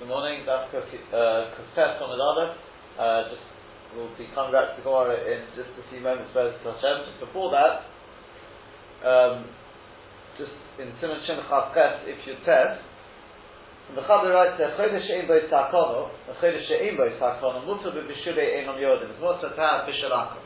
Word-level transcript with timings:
Good 0.00 0.08
morning, 0.08 0.48
that's 0.48 0.72
Kufet 0.72 1.92
from 2.00 2.08
Adada. 2.08 2.56
Uh, 2.96 3.28
just 3.28 3.44
we'll 3.92 4.08
be 4.16 4.32
coming 4.32 4.48
back 4.48 4.72
to 4.72 4.80
Gemara 4.80 5.12
in 5.28 5.44
just 5.52 5.68
a 5.76 5.84
few 5.92 6.00
moments. 6.00 6.32
Just 6.32 7.20
before 7.20 7.52
that, 7.52 7.84
um, 9.04 9.44
just 10.40 10.56
in 10.80 10.88
Simon 11.04 11.20
Shem 11.28 11.44
if 11.44 12.16
you 12.24 12.32
test, 12.48 12.80
the 13.92 14.00
Chaber 14.08 14.32
writes 14.32 14.56
that 14.56 14.80
Chodesh 14.80 15.04
She'im 15.04 15.28
Bo 15.28 15.36
Yisakono, 15.36 16.08
the 16.32 16.32
Chodesh 16.40 16.64
She'im 16.64 16.96
Bo 16.96 17.04
Yisakono, 17.04 17.68
Mutter 17.68 17.92
B'Bishurei 17.92 18.56
Einom 18.56 18.80
Yodim. 18.80 19.12
It's 19.12 19.20
Mutter 19.20 19.52
to 19.52 19.60
have 19.60 19.84
Bishalakom. 19.84 20.40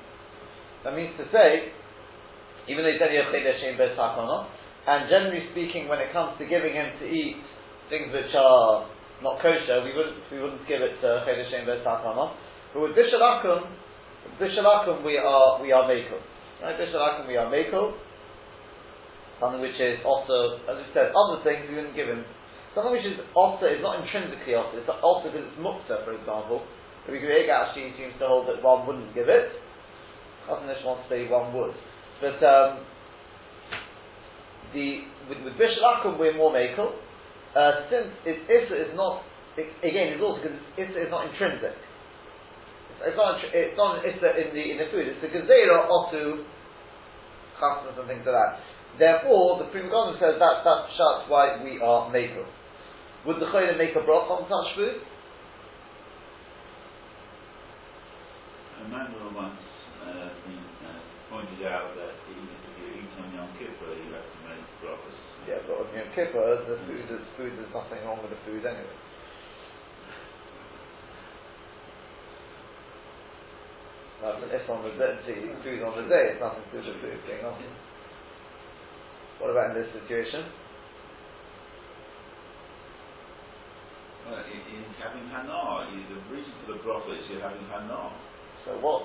That 0.82 0.98
means 0.98 1.14
to 1.14 1.30
say, 1.30 1.70
even 2.66 2.82
though 2.82 2.90
he 2.90 2.98
said 2.98 3.14
you 3.14 3.22
have 3.22 3.30
Chodesh 3.30 3.62
She'im 3.62 3.78
Bo 3.78 3.86
Yisakono, 3.86 4.50
and 4.90 5.06
generally 5.06 5.46
speaking, 5.54 5.86
when 5.86 6.02
it 6.02 6.10
comes 6.10 6.34
to 6.42 6.44
giving 6.44 6.74
him 6.74 6.90
to 6.98 7.06
eat 7.06 7.38
things 7.88 8.10
which 8.10 8.34
are 8.34 8.90
not 9.22 9.38
kosher, 9.38 9.84
we 9.84 9.94
wouldn't 9.94 10.18
we 10.32 10.40
wouldn't 10.40 10.66
give 10.66 10.82
it 10.82 10.98
to 11.00 11.22
Chedesh 11.22 11.50
Shem 11.50 11.66
Takana. 11.66 12.34
But 12.72 12.80
with 12.80 12.96
Bishalakum, 12.98 13.70
Bishalakum 14.40 15.04
we 15.04 15.18
are 15.18 15.62
we 15.62 15.70
are 15.70 15.86
Mako. 15.86 16.18
Right? 16.62 16.74
Bishalakum 16.78 17.28
we 17.28 17.36
are 17.36 17.50
Mako. 17.50 17.94
Something 19.40 19.60
which 19.60 19.78
is 19.78 19.98
also, 20.06 20.62
as 20.70 20.78
we 20.78 20.86
said, 20.94 21.10
other 21.10 21.42
things 21.42 21.66
we 21.68 21.76
wouldn't 21.76 21.94
give 21.94 22.08
him. 22.08 22.24
Something 22.74 22.92
which 22.92 23.06
is 23.06 23.18
also 23.34 23.66
is 23.66 23.82
not 23.82 24.02
intrinsically 24.02 24.54
also, 24.54 24.78
it's 24.78 24.90
also 25.02 25.30
because 25.30 25.46
it's 25.46 25.58
mukta, 25.58 26.02
for 26.06 26.14
example. 26.14 26.62
Rabbi 27.06 27.20
Gureg 27.20 27.50
actually 27.50 27.92
seems 27.98 28.14
to 28.18 28.26
hold 28.26 28.48
that 28.48 28.62
one 28.62 28.86
wouldn't 28.86 29.14
give 29.14 29.28
it. 29.28 29.52
Chazon 30.48 30.70
Ish 30.70 30.84
wants 30.84 31.06
to 31.06 31.14
say 31.14 31.28
one 31.28 31.52
would. 31.52 31.74
But 32.20 32.40
um, 32.42 32.86
the 34.72 35.06
with, 35.28 35.38
with 35.44 35.54
Bishalakum 35.54 36.18
we're 36.18 36.36
more 36.36 36.52
Mako 36.52 37.03
uh, 37.54 37.86
since 37.90 38.10
it, 38.26 38.42
Issa 38.50 38.74
is 38.74 38.92
not, 38.98 39.22
it, 39.56 39.70
again, 39.86 40.14
it's 40.14 40.22
also 40.22 40.42
because 40.42 40.58
Issa 40.74 40.98
is 41.06 41.10
not 41.10 41.30
intrinsic. 41.30 41.74
It's, 41.74 43.14
it's 43.14 43.18
not, 43.18 43.38
it's 43.40 43.78
not 43.78 44.02
Issa 44.02 44.30
in 44.42 44.48
the, 44.54 44.64
in 44.74 44.76
the 44.82 44.88
food, 44.90 45.06
it's 45.06 45.22
the 45.22 45.30
Gezerah 45.30 45.86
Otu, 45.86 46.42
Chasnas 47.62 47.94
and 47.94 48.08
things 48.10 48.26
like 48.26 48.34
that. 48.34 48.58
Therefore, 48.98 49.58
the 49.58 49.70
Pri 49.70 49.82
Megadim 49.82 50.18
says 50.22 50.38
that 50.38 50.62
that 50.62 50.80
shuts 50.94 51.26
why 51.26 51.58
we 51.62 51.82
are 51.82 52.10
Mako. 52.10 52.46
Would 53.26 53.40
the 53.40 53.46
Choyre 53.50 53.74
make 53.78 53.96
a 53.96 54.02
broth 54.04 54.30
on 54.30 54.46
such 54.46 54.76
food? 54.76 55.02
Emmanuel 58.84 59.32
once 59.34 59.58
uh, 60.04 60.28
uh, 60.28 61.00
pointed 61.30 61.64
out 61.66 61.96
that 61.96 62.14
even 62.30 62.46
if 62.52 62.62
you 62.76 63.00
eat 63.00 63.12
on 63.16 63.32
Yom 63.32 63.48
Kippur, 63.56 63.96
you 63.96 64.12
have 64.12 64.28
to 64.28 64.40
make 64.44 64.62
broths. 64.82 65.33
Yeah, 65.44 65.60
but 65.68 65.76
on 65.76 65.92
Yom 65.92 66.08
Kippur, 66.16 66.64
the 66.64 66.76
food 66.88 67.04
is 67.04 67.24
food. 67.36 67.52
There's 67.52 67.74
nothing 67.74 68.00
wrong 68.08 68.24
with 68.24 68.32
the 68.32 68.40
food 68.48 68.64
anyway. 68.64 68.96
An 74.24 74.48
if 74.48 74.64
on 74.72 74.80
the 74.80 74.96
day. 74.96 75.20
Food 75.60 75.84
on 75.84 76.00
the 76.00 76.08
day. 76.08 76.32
It's 76.32 76.40
nothing 76.40 76.64
to 76.64 76.70
do 76.72 76.80
with 76.80 76.96
the 76.96 77.00
food 77.04 77.20
being 77.28 77.44
on. 77.44 77.60
What 79.36 79.52
about 79.52 79.76
in 79.76 79.84
this 79.84 79.92
situation? 79.92 80.48
Well, 84.24 84.40
he's 84.48 84.96
having 84.96 85.28
hana. 85.28 85.84
The 85.92 86.16
reason 86.32 86.56
for 86.64 86.72
the 86.72 86.80
broth 86.80 87.04
is 87.12 87.28
you're 87.28 87.44
having 87.44 87.68
hana. 87.68 88.16
So 88.64 88.80
what? 88.80 89.04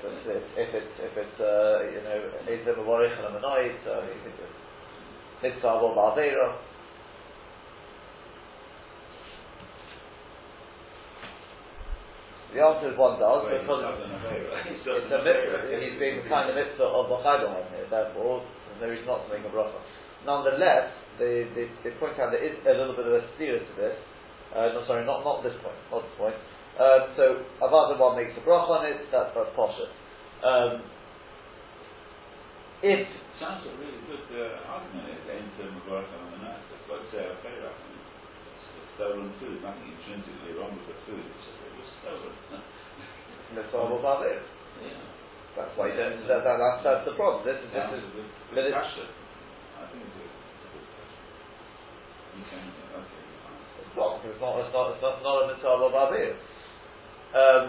If 0.00 0.72
it's 0.72 0.94
if 0.96 1.12
it's 1.12 1.38
uh, 1.42 1.84
you 1.92 2.00
know 2.00 2.18
is 2.48 2.64
a 2.64 2.72
and 2.72 3.26
a 3.28 3.32
manoid, 3.36 3.74
so 3.84 4.00
you 4.08 4.16
could 4.24 4.36
just 4.40 4.67
mitzvah 5.42 5.80
or 5.80 5.94
ba'avera. 5.94 6.56
The 12.54 12.64
answer 12.64 12.90
is 12.92 12.96
one 12.96 13.20
does, 13.20 13.44
Well, 13.44 13.60
because 13.60 13.84
it's, 14.72 14.80
it's 14.80 15.12
a 15.12 15.20
mitzvah, 15.20 15.68
he's 15.68 16.00
being 16.00 16.24
the 16.24 16.28
kind 16.32 16.48
of 16.48 16.56
mitzvah 16.56 16.88
of 16.88 17.12
the 17.12 17.20
Chaydon 17.20 17.60
here, 17.76 17.86
therefore 17.92 18.40
there's 18.80 18.80
no 18.80 18.88
reason 18.88 19.06
not 19.06 19.28
make 19.28 19.44
a 19.44 19.52
bracha. 19.52 19.76
Nonetheless, 20.24 20.90
they, 21.20 21.44
they, 21.52 21.68
they 21.84 21.92
point 22.00 22.18
out 22.18 22.32
there 22.32 22.40
is 22.40 22.56
a 22.64 22.72
little 22.72 22.96
bit 22.96 23.06
of 23.06 23.20
a 23.20 23.22
steer 23.36 23.60
to 23.60 23.72
this, 23.76 23.96
uh, 24.56 24.72
no 24.72 24.80
sorry, 24.88 25.04
not, 25.04 25.22
not 25.28 25.44
this 25.44 25.52
point, 25.60 25.76
not 25.92 26.02
this 26.02 26.16
point. 26.16 26.34
Um, 26.80 27.00
so, 27.20 27.44
Avada 27.60 27.98
one 28.00 28.16
makes 28.16 28.32
a 28.32 28.42
bracha 28.48 28.80
on 28.80 28.86
it, 28.86 28.96
that's, 29.12 29.30
that's 29.36 29.52
poshet. 29.52 29.92
Um, 30.40 30.82
if 32.82 33.06
Sounds 33.38 33.62
a 33.62 33.72
really 33.78 34.02
good 34.10 34.26
uh, 34.34 34.66
argument. 34.66 35.14
It's 35.14 35.30
enter 35.30 35.70
Mavarach 35.70 36.10
on 36.10 36.26
the 36.34 36.38
night. 36.42 36.58
It's 36.74 36.90
like 36.90 37.06
say 37.14 37.22
a 37.22 37.38
fair 37.38 37.70
It's 37.70 38.90
stolen 38.98 39.30
food. 39.38 39.62
Nothing 39.62 39.94
intrinsically 39.94 40.58
wrong 40.58 40.74
with 40.74 40.90
the 40.90 40.98
food. 41.06 41.22
It's 41.22 41.46
just 41.46 41.62
it 41.62 41.70
was 41.78 41.90
stolen. 42.02 42.34
mitzvah 43.54 43.94
or 43.94 44.02
ba'avera. 44.02 44.42
yeah. 44.82 44.98
That's 45.54 45.70
why 45.78 45.86
you 45.90 45.94
don't, 45.94 46.18
that, 46.26 46.42
that, 46.42 46.58
that's, 46.58 46.82
that's 46.82 47.04
the 47.06 47.14
problem. 47.14 47.46
This 47.46 47.62
is, 47.62 47.70
this 47.70 47.78
is, 47.78 48.02
a 48.02 48.10
good, 48.10 48.26
but 48.50 48.54
good 48.58 48.74
it's- 48.74 48.78
question. 48.78 49.06
I 49.06 49.86
think 49.86 50.02
it's 50.02 50.18
a, 50.18 50.26
it's 50.26 50.64
a 50.66 50.70
good 50.74 50.86
question. 50.98 51.22
You 52.34 52.44
can, 52.50 52.62
okay. 52.90 53.22
It's 53.86 53.94
not. 53.94 54.18
It's 54.26 54.42
not. 54.42 54.54
It's 54.66 54.74
not. 54.74 54.86
It's 54.98 55.02
not, 55.06 55.14
not 55.22 55.36
a 55.42 55.54
mitzvah 55.54 55.78
of. 55.78 55.94
Um, 57.38 57.66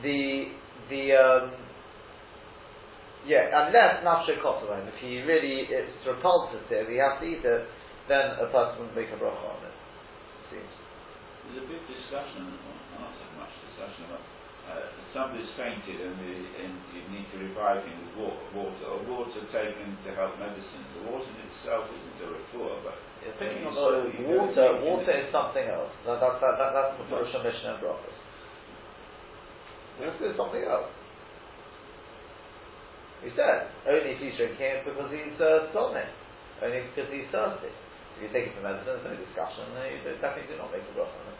the 0.00 0.48
the 0.88 1.02
um, 1.12 1.67
yeah, 3.26 3.50
unless 3.66 4.04
nafshe 4.06 4.38
kosalim, 4.38 4.86
if 4.86 4.98
he 5.02 5.22
really 5.22 5.66
it's 5.66 5.90
repulsive 6.06 6.62
he 6.68 7.00
has 7.00 7.18
to 7.18 7.26
eat 7.26 7.42
it, 7.42 7.64
then 8.06 8.38
a 8.38 8.46
person 8.52 8.86
would 8.86 8.94
make 8.94 9.10
a 9.10 9.18
bracha 9.18 9.48
on 9.48 9.60
it. 9.66 9.74
seems. 10.52 10.74
There's 11.48 11.64
a 11.64 11.66
big 11.66 11.82
discussion, 11.88 12.46
not 13.00 13.12
so 13.16 13.26
much 13.40 13.52
discussion 13.68 14.08
about 14.08 14.24
uh, 14.68 14.84
somebody's 15.16 15.48
fainted 15.56 15.96
and, 15.96 16.16
the, 16.20 16.34
and 16.60 16.72
you 16.92 17.00
need 17.08 17.24
to 17.32 17.40
revive 17.40 17.80
him 17.88 17.96
with 18.04 18.12
water, 18.20 18.44
water, 18.52 18.86
or 18.92 19.00
water 19.08 19.40
taken 19.48 19.96
to 20.04 20.08
help 20.12 20.36
medicine. 20.36 20.84
The 21.00 21.08
water 21.08 21.24
in 21.24 21.48
itself 21.48 21.88
isn't 21.88 22.20
a 22.20 22.28
refuah, 22.36 22.84
but 22.84 22.96
thinking 23.40 23.64
of 23.64 23.72
you 23.72 23.80
the 23.80 23.88
soak, 23.88 24.12
you 24.12 24.24
water. 24.28 24.68
Water 24.84 25.14
is 25.24 25.28
something 25.32 25.66
else. 25.68 25.92
That, 26.04 26.20
that, 26.20 26.36
that, 26.40 26.54
that, 26.60 26.70
that's 26.76 26.92
the 27.00 27.04
Furush 27.08 27.32
Mishnah 27.32 27.76
and 27.76 27.80
brachas. 27.80 28.18
Water 30.04 30.26
is 30.28 30.36
something 30.36 30.64
else. 30.68 30.92
He 33.22 33.30
said, 33.34 33.70
only 33.86 34.14
if 34.14 34.18
he's 34.22 34.36
drinking 34.38 34.78
it 34.78 34.86
because 34.86 35.10
he's 35.10 35.34
uh, 35.42 35.70
stomach, 35.74 36.06
only 36.62 36.86
because 36.90 37.10
he's 37.10 37.26
thirsty. 37.34 37.72
If 38.18 38.18
you 38.26 38.30
take 38.30 38.50
it 38.50 38.54
for 38.54 38.62
medicine, 38.62 38.98
there's 38.98 39.06
no 39.06 39.14
discussion, 39.14 39.70
you 39.74 40.02
definitely 40.18 40.50
do 40.50 40.58
not 40.58 40.70
make 40.70 40.86
a 40.86 40.92
bracha 40.94 41.14
on 41.14 41.30
it. 41.34 41.38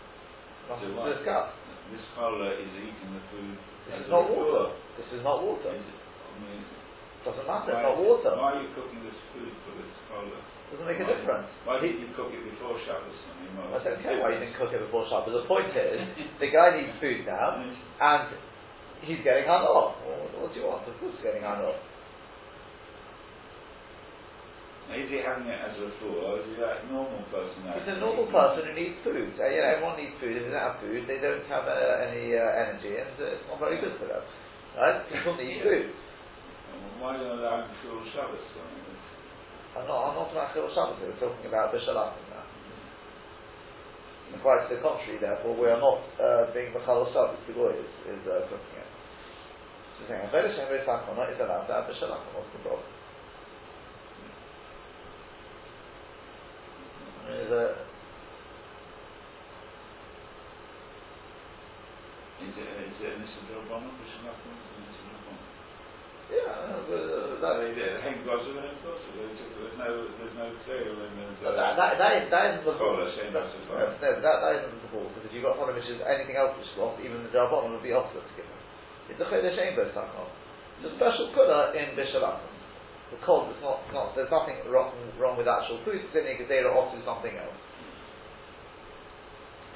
Nothing 0.68 0.94
So 0.94 1.00
to 1.00 1.10
discuss. 1.16 1.48
This 1.88 2.04
colour 2.12 2.52
is 2.54 2.70
eating 2.76 3.10
the 3.16 3.22
food. 3.32 3.56
This 3.88 4.04
is 4.04 4.10
not 4.12 4.28
water. 4.28 4.76
This 5.00 5.08
is 5.16 5.22
not 5.24 5.40
water. 5.40 5.72
Is 5.72 5.80
it? 5.80 5.98
I 5.98 6.36
mean, 6.44 6.60
Doesn't 7.24 7.48
matter, 7.48 7.72
it's 7.72 7.80
why, 7.80 7.88
not 7.88 7.96
water. 7.96 8.30
Why 8.36 8.52
are 8.54 8.60
you 8.60 8.68
cooking 8.76 9.00
this 9.02 9.16
food 9.32 9.54
for 9.64 9.72
this 9.80 9.90
colour? 10.12 10.38
Doesn't 10.68 10.84
make 10.84 11.00
a 11.00 11.08
difference. 11.08 11.48
Why 11.64 11.80
didn't 11.80 12.04
you 12.04 12.12
cook 12.12 12.28
it 12.28 12.44
before 12.44 12.76
Shabbos? 12.84 13.16
I 13.16 13.32
mean, 13.40 13.56
I 13.72 13.80
don't 13.80 14.02
care 14.04 14.20
why 14.20 14.36
you 14.36 14.40
didn't 14.44 14.60
cook 14.60 14.68
it 14.76 14.84
before 14.84 15.08
Shabbos. 15.08 15.32
The 15.32 15.48
point 15.48 15.72
is, 15.72 16.04
the 16.36 16.52
guy 16.52 16.76
needs 16.76 16.92
food 17.00 17.24
now, 17.24 17.56
and 18.12 18.28
he's 19.04 19.22
getting 19.22 19.46
hung 19.46 19.66
off. 19.66 19.98
What, 20.02 20.42
what 20.42 20.48
do 20.54 20.60
you 20.60 20.66
want? 20.66 20.86
Of 20.88 20.94
course 20.98 21.14
he's 21.18 21.26
getting 21.26 21.42
hung 21.42 21.62
off. 21.62 21.78
Is 24.88 25.12
he 25.12 25.20
having 25.20 25.44
it 25.44 25.60
as 25.60 25.76
a 25.76 25.92
fool, 26.00 26.16
or 26.16 26.40
is 26.40 26.48
he 26.48 26.56
like 26.56 26.80
a 26.80 26.88
normal 26.88 27.20
person? 27.28 27.60
He's 27.60 27.92
a 27.92 28.00
normal 28.00 28.24
person 28.32 28.64
who 28.64 28.72
needs 28.72 28.96
food. 29.04 29.36
Uh, 29.36 29.44
you 29.52 29.60
know, 29.60 29.68
everyone 29.68 30.00
needs 30.00 30.16
food. 30.16 30.32
If 30.32 30.48
they 30.48 30.56
don't 30.56 30.64
have 30.64 30.80
food, 30.80 31.04
they 31.04 31.20
don't 31.20 31.44
have 31.52 31.68
uh, 31.68 32.08
any 32.08 32.32
uh, 32.32 32.40
energy, 32.40 32.96
and 32.96 33.12
uh, 33.20 33.36
it's 33.36 33.44
not 33.52 33.60
very 33.60 33.84
good 33.84 34.00
for 34.00 34.08
them. 34.08 34.24
Right? 34.80 35.04
People 35.12 35.36
need 35.36 35.60
food. 35.60 35.92
Why 37.04 37.20
don't 37.20 37.20
you 37.20 37.36
allow 37.36 37.68
him 37.68 37.68
to 37.68 37.88
Shabbos? 38.16 38.40
I 38.40 38.64
mean, 38.64 38.88
I'm 39.76 39.84
not, 39.86 40.08
I'm 40.08 40.14
not 40.16 40.32
talking 40.32 40.40
about 40.40 40.56
Chil 40.56 40.72
Shabbos, 40.72 40.98
we're 41.04 41.20
talking 41.20 41.46
about 41.46 41.68
the 41.70 41.78
Shalachim 41.84 42.24
now. 42.32 42.48
And 44.32 44.40
quite 44.40 44.66
to 44.66 44.74
the 44.74 44.80
contrary, 44.80 45.20
therefore, 45.20 45.52
we 45.52 45.68
are 45.68 45.78
not 45.78 46.00
uh, 46.16 46.48
being 46.56 46.72
Mechal 46.72 47.12
Shabbos, 47.12 47.38
the 47.44 47.52
Goy 47.52 47.76
is, 47.76 47.92
is 48.08 48.24
uh, 48.24 48.48
cooking 48.48 48.80
it. 48.80 48.87
So 49.98 50.06
saying, 50.06 50.22
a 50.22 50.30
Beresh 50.30 50.54
Emre 50.54 50.78
Sakona 50.86 51.26
is 51.26 51.40
allowed 51.42 51.66
to 51.66 51.74
have 51.74 51.90
the 51.90 51.94
Shalachim, 51.98 52.30
what's 52.38 52.46
the 52.54 52.62
problem? 52.62 52.86
Is 57.28 57.50
a, 57.50 57.64
Is 62.38 62.54
it, 62.54 62.70
is 62.70 62.98
it 63.02 63.18
an 63.18 63.26
Issa 63.26 63.40
Drabana 63.50 63.90
for 63.90 64.06
Shalachim? 64.06 64.54
Is 64.54 64.70
it 64.70 64.78
an 64.78 64.86
Issa 64.86 65.02
Drabana? 65.10 65.42
yeah, 66.30 66.46
uh, 66.54 67.42
that, 67.42 67.54
They 67.58 67.74
did. 67.74 67.98
Hen 67.98 68.22
Gozer, 68.22 68.54
Hen 68.54 68.78
Gozer. 68.86 69.10
There's 69.18 69.74
no, 69.74 70.06
there's 70.22 70.36
no 70.38 70.46
clear 70.62 70.94
in 70.94 71.10
the. 71.18 71.50
That, 71.50 71.74
that, 71.74 71.98
that, 71.98 72.12
is, 72.22 72.30
that 72.30 72.44
isn't 72.54 72.62
the 72.62 72.78
that's 72.78 72.78
No, 72.78 73.34
that's 73.34 73.50
well. 73.66 73.90
no, 73.98 74.10
that, 74.22 74.22
that 74.22 74.52
isn't 74.62 74.78
the 74.78 74.90
fault, 74.94 75.10
because 75.18 75.34
you've 75.34 75.42
got 75.42 75.58
one 75.58 75.74
which 75.74 75.90
is 75.90 75.98
anything 76.06 76.38
else 76.38 76.54
which 76.54 76.70
is 76.70 76.78
wrong, 76.78 76.94
even 77.02 77.26
the 77.26 77.34
Jarabon 77.34 77.74
would 77.74 77.82
be 77.82 77.90
opposite 77.90 78.22
to 78.22 78.34
give. 78.38 78.57
It's 79.08 79.20
a 79.20 79.24
Chodesh 79.24 79.56
Ein 79.56 79.72
Takon. 79.74 80.28
It's 80.80 80.92
a 80.92 80.96
special 80.96 81.32
kula 81.32 81.74
in 81.74 81.96
Bishalachim. 81.96 82.58
Because 83.08 83.56
it's 83.56 83.64
not, 83.64 83.80
not, 83.92 84.12
there's 84.12 84.28
nothing 84.28 84.60
wrong, 84.68 84.92
wrong 85.16 85.40
with 85.40 85.48
actual 85.48 85.80
food, 85.80 86.04
it's 86.04 86.12
only 86.12 86.36
a 86.36 86.38
Gezerah 86.44 86.76
off 86.76 86.92
to 86.92 87.00
something 87.08 87.32
else. 87.32 87.56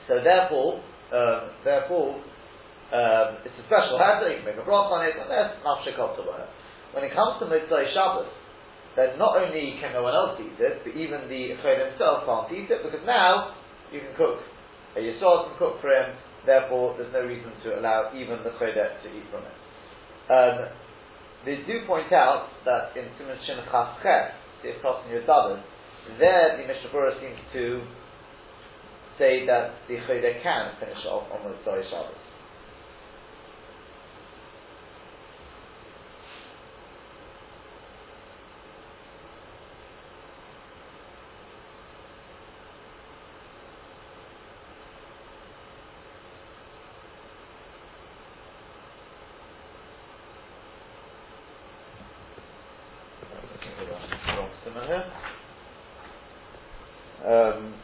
So 0.05 0.21
therefore, 0.21 0.85
um, 1.17 1.41
therefore, 1.65 2.21
um, 2.93 3.41
it's 3.41 3.57
a 3.57 3.65
special 3.65 3.97
heter, 3.97 4.29
you 4.29 4.45
can 4.45 4.53
make 4.53 4.61
a 4.61 4.67
broth 4.69 4.93
on 4.93 5.09
it, 5.09 5.17
and 5.17 5.33
that's 5.33 5.57
nafshikot 5.65 6.21
When 6.93 7.09
it 7.09 7.17
comes 7.17 7.41
to 7.41 7.49
Mitzvah 7.49 7.89
Shabbos, 7.97 8.29
then 9.01 9.17
not 9.17 9.41
only 9.41 9.81
can 9.81 9.97
no 9.97 10.05
one 10.05 10.13
else 10.13 10.37
eat 10.37 10.61
it, 10.61 10.85
but 10.85 10.93
even 10.93 11.25
the 11.33 11.57
Chayil 11.65 11.89
himself 11.89 12.29
can't 12.29 12.53
eat 12.53 12.69
it, 12.69 12.85
because 12.85 13.01
now 13.09 13.57
you 13.89 14.05
can 14.05 14.13
cook, 14.13 14.45
a 14.93 15.01
Yisrael 15.01 15.49
can 15.49 15.57
cook 15.57 15.81
for 15.81 15.89
him, 15.89 16.13
therefore 16.47 16.95
there's 16.99 17.13
no 17.13 17.23
reason 17.25 17.53
to 17.65 17.79
allow 17.79 18.11
even 18.15 18.43
the 18.43 18.51
Chayil 18.51 18.75
to 18.75 19.09
eat 19.09 19.25
from 19.31 19.45
it. 19.45 19.57
Um, 20.31 20.69
they 21.45 21.57
do 21.67 21.87
point 21.87 22.13
out 22.13 22.49
that 22.65 22.97
in 22.97 23.09
Simon 23.19 23.39
Shin 23.47 23.59
Chas 23.71 24.33
if 24.65 24.81
crossing 24.81 25.11
your 25.11 25.27
David, 25.27 25.63
there 26.19 26.57
the 26.57 26.67
Mishnah 26.67 27.21
seems 27.21 27.39
to 27.53 27.83
say 29.19 29.47
that 29.47 29.75
the 29.89 29.95
Chayil 29.95 30.43
can 30.43 30.73
finish 30.81 31.05
off 31.07 31.27
on 31.33 31.51
the 31.51 31.57
Shabbos. 31.65 32.23
Um, 57.25 57.75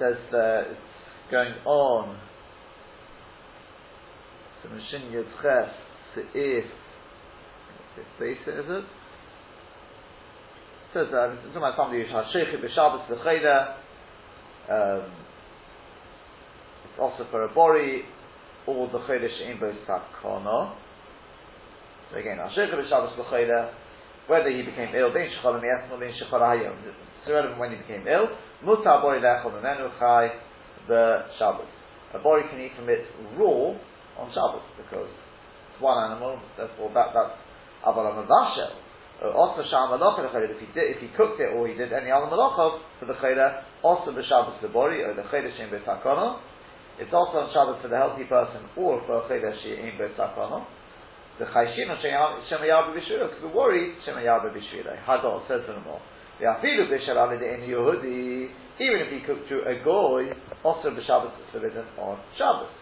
says 0.00 0.16
that 0.32 0.64
it's 0.70 1.30
going 1.30 1.52
on. 1.66 2.18
So 4.62 4.68
Mashin 4.70 5.12
Yudches 5.12 5.70
Seif 6.16 6.64
Seif 8.18 8.32
is 8.32 8.66
it? 8.68 8.84
Says 10.94 11.06
that 11.12 11.30
it's 11.32 11.42
talking 11.52 11.56
about 11.58 11.76
somebody 11.76 12.02
who's 12.02 12.10
Hasheichi 12.10 12.56
b'Shabbos 12.64 13.08
l'Chayda. 13.10 13.76
Um, 14.70 15.12
it's 16.84 16.98
also 16.98 17.26
for 17.30 17.44
a 17.44 17.54
bori 17.54 18.02
or 18.66 18.88
the 18.88 18.98
Chodesh 19.00 19.50
in 19.50 19.60
both 19.60 19.76
Sakana. 19.86 20.74
So 22.10 22.16
again, 22.16 22.38
Ashirka 22.38 22.74
b'Shabbos 22.74 23.18
l'Chodesh, 23.18 23.70
whether 24.26 24.50
he 24.50 24.62
became 24.62 24.94
ill, 24.94 25.12
bein 25.12 25.30
shechol 25.30 25.60
miyasmo, 25.62 26.00
bein 26.00 26.14
shechol 26.20 26.40
hayom. 26.40 26.74
It's 27.20 27.28
irrelevant 27.28 27.60
when 27.60 27.70
he 27.70 27.76
became 27.76 28.08
ill. 28.08 28.32
Mutar 28.64 29.04
bori 29.04 29.20
lechol 29.20 29.52
memenu 29.52 29.92
chai 30.00 30.32
the 30.88 31.28
Shabbos. 31.38 31.68
A 32.14 32.18
bori 32.18 32.42
can 32.48 32.60
eat 32.60 32.72
from 32.74 32.88
it 32.88 33.04
raw 33.36 33.76
on 34.16 34.32
Shabbos 34.32 34.64
because 34.80 35.08
it's 35.08 35.80
one 35.80 36.10
animal. 36.10 36.40
Therefore, 36.56 36.90
that 36.96 37.12
that's 37.12 37.36
aval 37.84 38.08
amavashel. 38.08 38.72
Also, 39.36 39.60
sham 39.68 39.92
if 39.92 40.60
he 40.60 40.66
did, 40.72 40.96
if 40.96 41.00
he 41.04 41.08
cooked 41.14 41.38
it 41.40 41.52
or 41.52 41.68
he 41.68 41.74
did 41.74 41.92
any 41.92 42.10
other 42.10 42.24
malacha 42.24 42.80
for 42.98 43.04
the 43.04 43.12
chayda, 43.20 43.62
also 43.84 44.12
the 44.12 44.24
Shabbos 44.24 44.56
the 44.62 44.68
bori 44.68 45.04
or 45.04 45.14
the 45.14 45.28
chayda 45.28 45.54
shem 45.56 45.68
b'takana. 45.68 46.40
It's 47.00 47.16
also 47.16 47.40
on 47.40 47.48
Shabbos 47.56 47.80
for 47.80 47.88
the 47.88 47.96
healthy 47.96 48.28
person 48.28 48.68
or 48.76 49.00
for 49.08 49.24
a 49.24 49.28
Chodesh 49.28 49.56
She'im 49.64 49.96
B'Sakano. 49.96 50.68
The 51.40 51.48
Chayshin 51.48 51.88
on 51.88 51.96
Shemayabu 51.96 52.92
B'Shvila, 52.92 53.32
because 53.32 53.40
we're 53.40 53.56
worried 53.56 53.96
Shemayabu 54.04 54.52
B'Shvila. 54.52 55.00
Hadol 55.08 55.40
says 55.48 55.64
to 55.64 55.72
them. 55.72 55.88
The 56.40 56.48
even 58.80 58.96
if 59.04 59.12
he 59.12 59.20
cooked 59.28 59.44
to 59.52 59.60
a 59.68 59.84
Goy, 59.84 60.32
also 60.64 60.88
B'Shabbos 60.88 61.36
is 61.36 61.52
forbidden 61.52 61.84
on 62.00 62.16
Shabbos. 62.40 62.72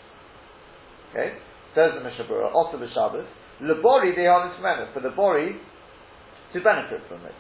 Okay? 1.11 1.35
Says 1.75 1.91
the 1.99 2.07
Mishnah 2.07 2.31
Berurah, 2.31 2.55
also 2.55 2.79
B'Shabbos. 2.79 3.27
Lebori 3.61 4.15
Dehanis 4.15 4.55
Menah, 4.63 4.95
for 4.95 5.01
the 5.01 5.11
Bori 5.11 5.59
to 6.53 6.61
benefit 6.63 7.03
from 7.09 7.27
it. 7.27 7.35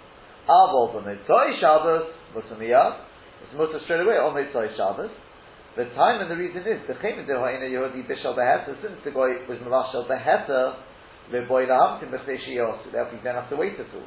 Avol 0.50 0.90
B'Mitzvah 0.98 1.60
Shabbos, 1.60 2.10
Musamiyah, 2.34 2.98
it's 3.46 3.54
mutter 3.54 3.78
straight 3.84 4.00
away 4.00 4.18
on 4.18 4.34
Mitzvah 4.34 4.74
Shabbos. 4.76 5.10
The 5.76 5.84
time 5.94 6.20
and 6.20 6.28
the 6.28 6.34
reason 6.34 6.66
is 6.66 6.82
the 6.88 6.94
Chem 6.94 7.22
Dehoina 7.30 7.70
Yehudi 7.70 8.02
Bishal 8.10 8.34
Beheter, 8.34 8.74
since 8.82 8.98
the 9.04 9.12
guy 9.12 9.38
was 9.46 9.58
Mavashal 9.62 10.10
Beheter, 10.10 10.74
Leboy 11.30 11.70
Lahamtim 11.70 12.10
Bechdeshi 12.10 12.56
Yos, 12.56 12.82
therefore 12.90 13.14
you 13.14 13.22
don't 13.22 13.36
have 13.36 13.48
to 13.50 13.56
wait 13.56 13.78
at 13.78 13.86
all. 13.94 14.02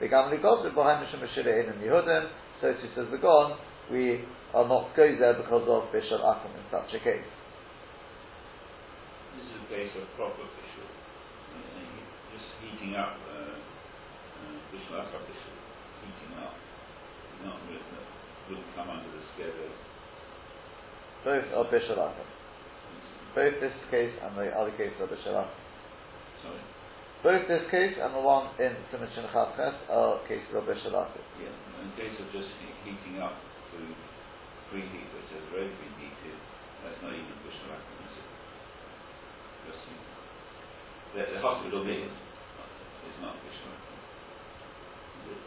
The 0.00 0.08
Gamli 0.08 0.42
with 0.42 0.72
Bohem 0.74 1.04
Mishum 1.04 1.20
Meshire 1.20 1.60
in 1.60 1.80
Yehudim, 1.80 2.28
so 2.60 2.74
she 2.80 2.88
says 2.94 3.06
the 3.10 3.18
Gon, 3.18 3.58
we 3.90 4.24
are 4.54 4.66
not 4.66 4.94
go 4.96 5.04
there 5.18 5.34
because 5.34 5.66
of 5.68 5.92
Bishal 5.92 6.20
Akum 6.20 6.54
in 6.54 6.64
such 6.70 6.94
a 6.94 7.00
case. 7.02 7.28
This 9.36 9.46
is 9.46 9.60
a 9.62 9.68
case 9.68 9.92
of 10.00 10.08
proper 10.16 10.42
Bishal, 10.42 10.88
uh, 10.88 11.92
just 12.32 12.48
heating 12.62 12.94
up 12.96 13.16
uh, 13.30 13.56
uh, 13.56 14.56
Bishal 14.72 15.06
Akum, 15.06 15.22
Bishal, 15.28 15.56
heating 16.02 16.32
up, 16.42 16.54
not 17.44 17.58
written, 17.68 18.02
wouldn't 18.48 18.74
come 18.74 18.90
under 18.90 19.06
the 19.06 19.22
schedule. 19.34 19.72
Both 21.24 21.44
are 21.54 21.64
Bishalachim. 21.70 22.26
Both 23.34 23.60
this 23.60 23.72
case 23.90 24.12
and 24.22 24.36
the 24.36 24.50
other 24.50 24.72
case 24.72 24.90
are 25.00 25.06
Bishalachim. 25.06 25.54
Sorry? 26.42 26.81
Both 27.22 27.46
this 27.46 27.62
case 27.70 27.94
and 28.02 28.18
the 28.18 28.18
one 28.18 28.50
in 28.58 28.74
Simishin 28.90 29.30
Chafches 29.30 29.78
are 29.86 30.18
cases 30.26 30.50
of 30.58 30.66
Bishalachim. 30.66 31.22
Yeah, 31.38 31.54
in 31.78 31.94
case 31.94 32.18
of 32.18 32.26
just 32.34 32.50
heating 32.82 33.22
up 33.22 33.38
food, 33.70 33.94
preheat, 34.74 35.06
which 35.14 35.30
has 35.30 35.46
already 35.54 35.70
been 35.70 35.94
heated, 36.02 36.34
that's 36.82 36.98
not 36.98 37.14
even 37.14 37.38
Bishalachim, 37.46 37.98
is 38.10 38.14
it? 38.18 38.28
Just 39.70 39.82
the, 41.14 41.22
the 41.38 41.40
hospital 41.46 41.86
is, 41.86 42.10
is 42.10 43.16
not 43.22 43.38
Bishalachim. 43.38 43.98
Is 45.22 45.26
it? 45.30 45.42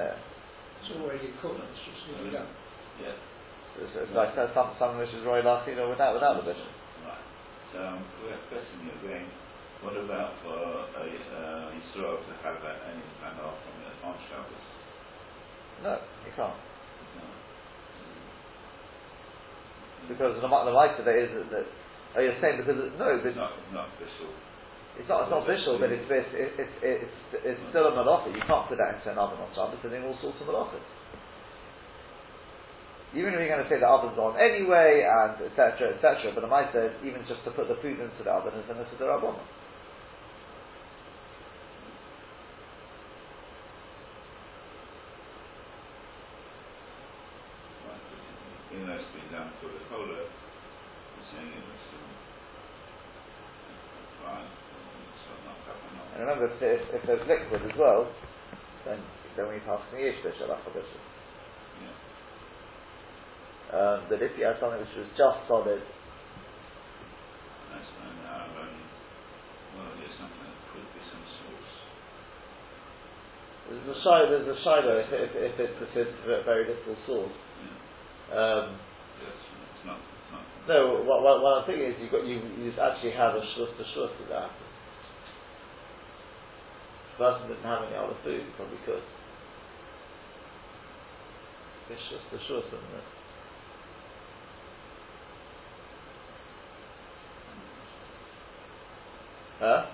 No. 0.00 0.08
It's 0.16 0.90
already 0.96 1.28
cooked, 1.44 1.60
it's 1.60 1.84
just 1.84 2.08
heated 2.08 2.40
up. 2.40 2.48
Yeah. 3.04 3.84
It's, 3.84 3.92
it's 4.00 4.16
like 4.16 4.32
uh, 4.32 4.48
some, 4.56 4.72
some 4.80 4.96
which 4.96 5.12
is 5.12 5.28
Roy 5.28 5.44
Lachim 5.44 5.76
or 5.76 5.92
without, 5.92 6.16
without 6.16 6.40
the 6.40 6.48
Bishal. 6.48 6.72
Right. 7.04 7.24
So 7.76 7.84
I'm 7.84 8.00
questioning 8.48 8.88
you 8.88 8.96
again. 9.04 9.28
What 9.80 9.96
about 9.96 10.36
for 10.44 10.56
a 10.56 11.04
uh, 11.08 11.72
Yisrael 11.72 12.20
to 12.20 12.32
have 12.44 12.60
that 12.60 12.84
any 12.92 13.00
kind 13.20 13.40
of 13.40 13.56
from 13.64 13.74
the 13.80 13.90
on 14.04 14.16
Shabbos? 14.28 14.66
No, 15.80 15.92
you 16.28 16.32
can't. 16.36 16.52
No. 17.16 17.24
Because 20.08 20.36
the, 20.36 20.44
the 20.44 20.76
right 20.76 20.92
of 21.00 21.06
it 21.08 21.16
is 21.24 21.30
that, 21.32 21.48
that 21.48 21.66
oh, 22.16 22.20
you're 22.20 22.36
saying 22.44 22.60
because 22.60 22.76
it, 22.76 22.92
no, 23.00 23.08
but 23.24 23.32
It's 23.32 23.40
not, 23.40 23.56
not 23.72 23.88
official. 23.96 24.28
it's 25.00 25.08
not 25.08 25.24
it's 25.24 25.32
not 25.32 25.48
Bishal, 25.48 25.80
but 25.80 25.88
it's 25.88 26.04
it's 26.12 26.28
it's 26.60 26.76
it's, 26.84 27.16
it's 27.40 27.62
still 27.72 27.88
a 27.88 27.92
malacha. 27.96 28.28
You 28.36 28.44
can't 28.44 28.68
put 28.68 28.76
that 28.76 29.00
into 29.00 29.08
an 29.12 29.16
oven 29.16 29.40
on 29.40 29.48
Shabbos, 29.56 29.80
and 29.80 29.92
then 29.96 30.04
all 30.04 30.18
sorts 30.20 30.36
of 30.44 30.48
malachas. 30.48 30.84
Even 33.10 33.34
if 33.34 33.42
you're 33.42 33.50
going 33.50 33.64
to 33.64 33.66
say 33.66 33.80
the 33.82 33.90
oven's 33.90 34.14
on 34.22 34.38
anyway, 34.38 35.02
and 35.02 35.34
etc., 35.50 35.98
etc., 35.98 36.30
but 36.30 36.46
the 36.46 36.46
might 36.46 36.70
says 36.70 36.94
even 37.02 37.26
just 37.26 37.42
to 37.42 37.50
put 37.50 37.66
the 37.66 37.74
food 37.82 37.98
into 37.98 38.22
the 38.22 38.30
oven 38.30 38.54
is 38.54 38.70
an 38.70 38.78
Issa 38.78 39.02
Rabbanon. 39.02 39.34
Right. 47.82 47.98
Even 48.78 48.86
though 48.86 48.94
it's 48.94 49.10
been 49.10 49.26
done 49.34 49.50
for 49.58 49.74
the 49.74 49.82
cola, 49.90 50.22
you're 50.22 51.28
saying 51.34 51.50
it 51.50 51.66
was 51.66 51.82
um, 51.98 52.14
fine, 54.22 54.46
so 55.26 55.34
not 55.50 55.58
happening. 55.66 55.98
And 56.14 56.22
remember, 56.30 56.46
if, 56.46 56.62
if, 56.62 56.94
if 56.94 57.02
there's 57.10 57.26
liquid 57.26 57.66
as 57.66 57.74
well, 57.74 58.06
then 58.86 59.02
then 59.34 59.50
we 60.00 60.10
pass 60.10 60.24
the 60.24 60.30
Yesh 60.30 60.40
Bishal 60.40 60.48
Bishal. 60.72 61.00
Yeah. 61.84 61.96
Um, 63.76 63.98
but 64.08 64.22
if 64.22 64.32
you 64.38 64.44
had 64.48 64.56
something 64.60 64.80
which 64.80 64.96
was 64.96 65.06
just 65.16 65.38
solid, 65.48 65.80
That's 67.70 67.90
no 68.00 68.08
now 68.24 68.48
only, 68.56 68.84
well, 69.76 69.92
there's 70.00 70.16
something 70.16 70.42
that 70.42 70.56
could 70.72 70.88
be 70.96 71.02
some 71.12 71.22
there's 73.70 73.86
a 73.86 74.00
shy, 74.02 74.26
there's 74.26 74.50
a 74.50 74.58
shiloh 74.66 74.98
if, 74.98 75.06
if, 75.14 75.54
if 75.54 75.70
it's 75.94 76.18
very 76.26 76.66
little 76.66 76.96
sauce. 77.06 77.30
Yeah. 77.30 78.34
Um, 78.34 78.80
Yes, 79.20 79.36
it's 79.36 79.84
not, 79.86 80.00
it's 80.00 80.30
not. 80.32 80.42
no, 80.66 81.04
what, 81.04 81.22
what, 81.22 81.38
what 81.44 81.52
I'm 81.60 81.66
thinking 81.68 81.92
is 81.92 82.00
you 82.00 82.08
got 82.10 82.24
you 82.26 82.40
you 82.56 82.72
actually 82.80 83.12
have 83.12 83.36
a 83.36 83.44
shus 83.54 83.70
to 83.76 83.84
with 84.18 84.32
that. 84.32 84.48
If 87.04 87.20
the 87.20 87.24
person 87.30 87.52
didn't 87.52 87.68
have 87.68 87.84
any 87.84 87.94
other 87.94 88.16
food, 88.24 88.42
he 88.42 88.50
probably 88.56 88.80
could. 88.88 89.04
It's 91.90 92.00
shus 92.02 92.22
to 92.30 92.36
shus, 92.46 92.66
isn't 92.68 92.78
it? 92.78 93.04
Huh? 99.58 99.86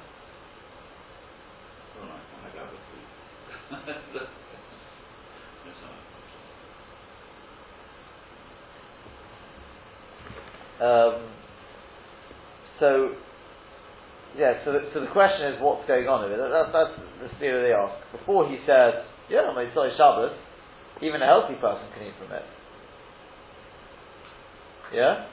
Um, 10.79 11.33
so, 12.79 13.15
yeah, 14.37 14.63
so 14.67 14.73
the, 14.73 14.81
so 14.93 15.01
the 15.01 15.07
question 15.07 15.55
is 15.55 15.63
what's 15.63 15.89
going 15.89 16.07
on 16.07 16.29
here? 16.29 16.37
That, 16.37 16.69
that's 16.71 17.01
the 17.23 17.39
theory 17.39 17.69
they 17.69 17.73
ask. 17.73 17.97
Before 18.13 18.47
he 18.47 18.59
said, 18.67 19.05
yeah, 19.31 19.49
on 19.49 19.57
Motzei 19.57 19.97
Shabbos, 19.97 20.37
even 21.03 21.21
a 21.23 21.27
healthy 21.27 21.55
person 21.55 21.87
can 21.93 22.07
eat 22.07 22.15
from 22.19 22.33
it. 22.33 22.43
Yeah? 24.95 25.27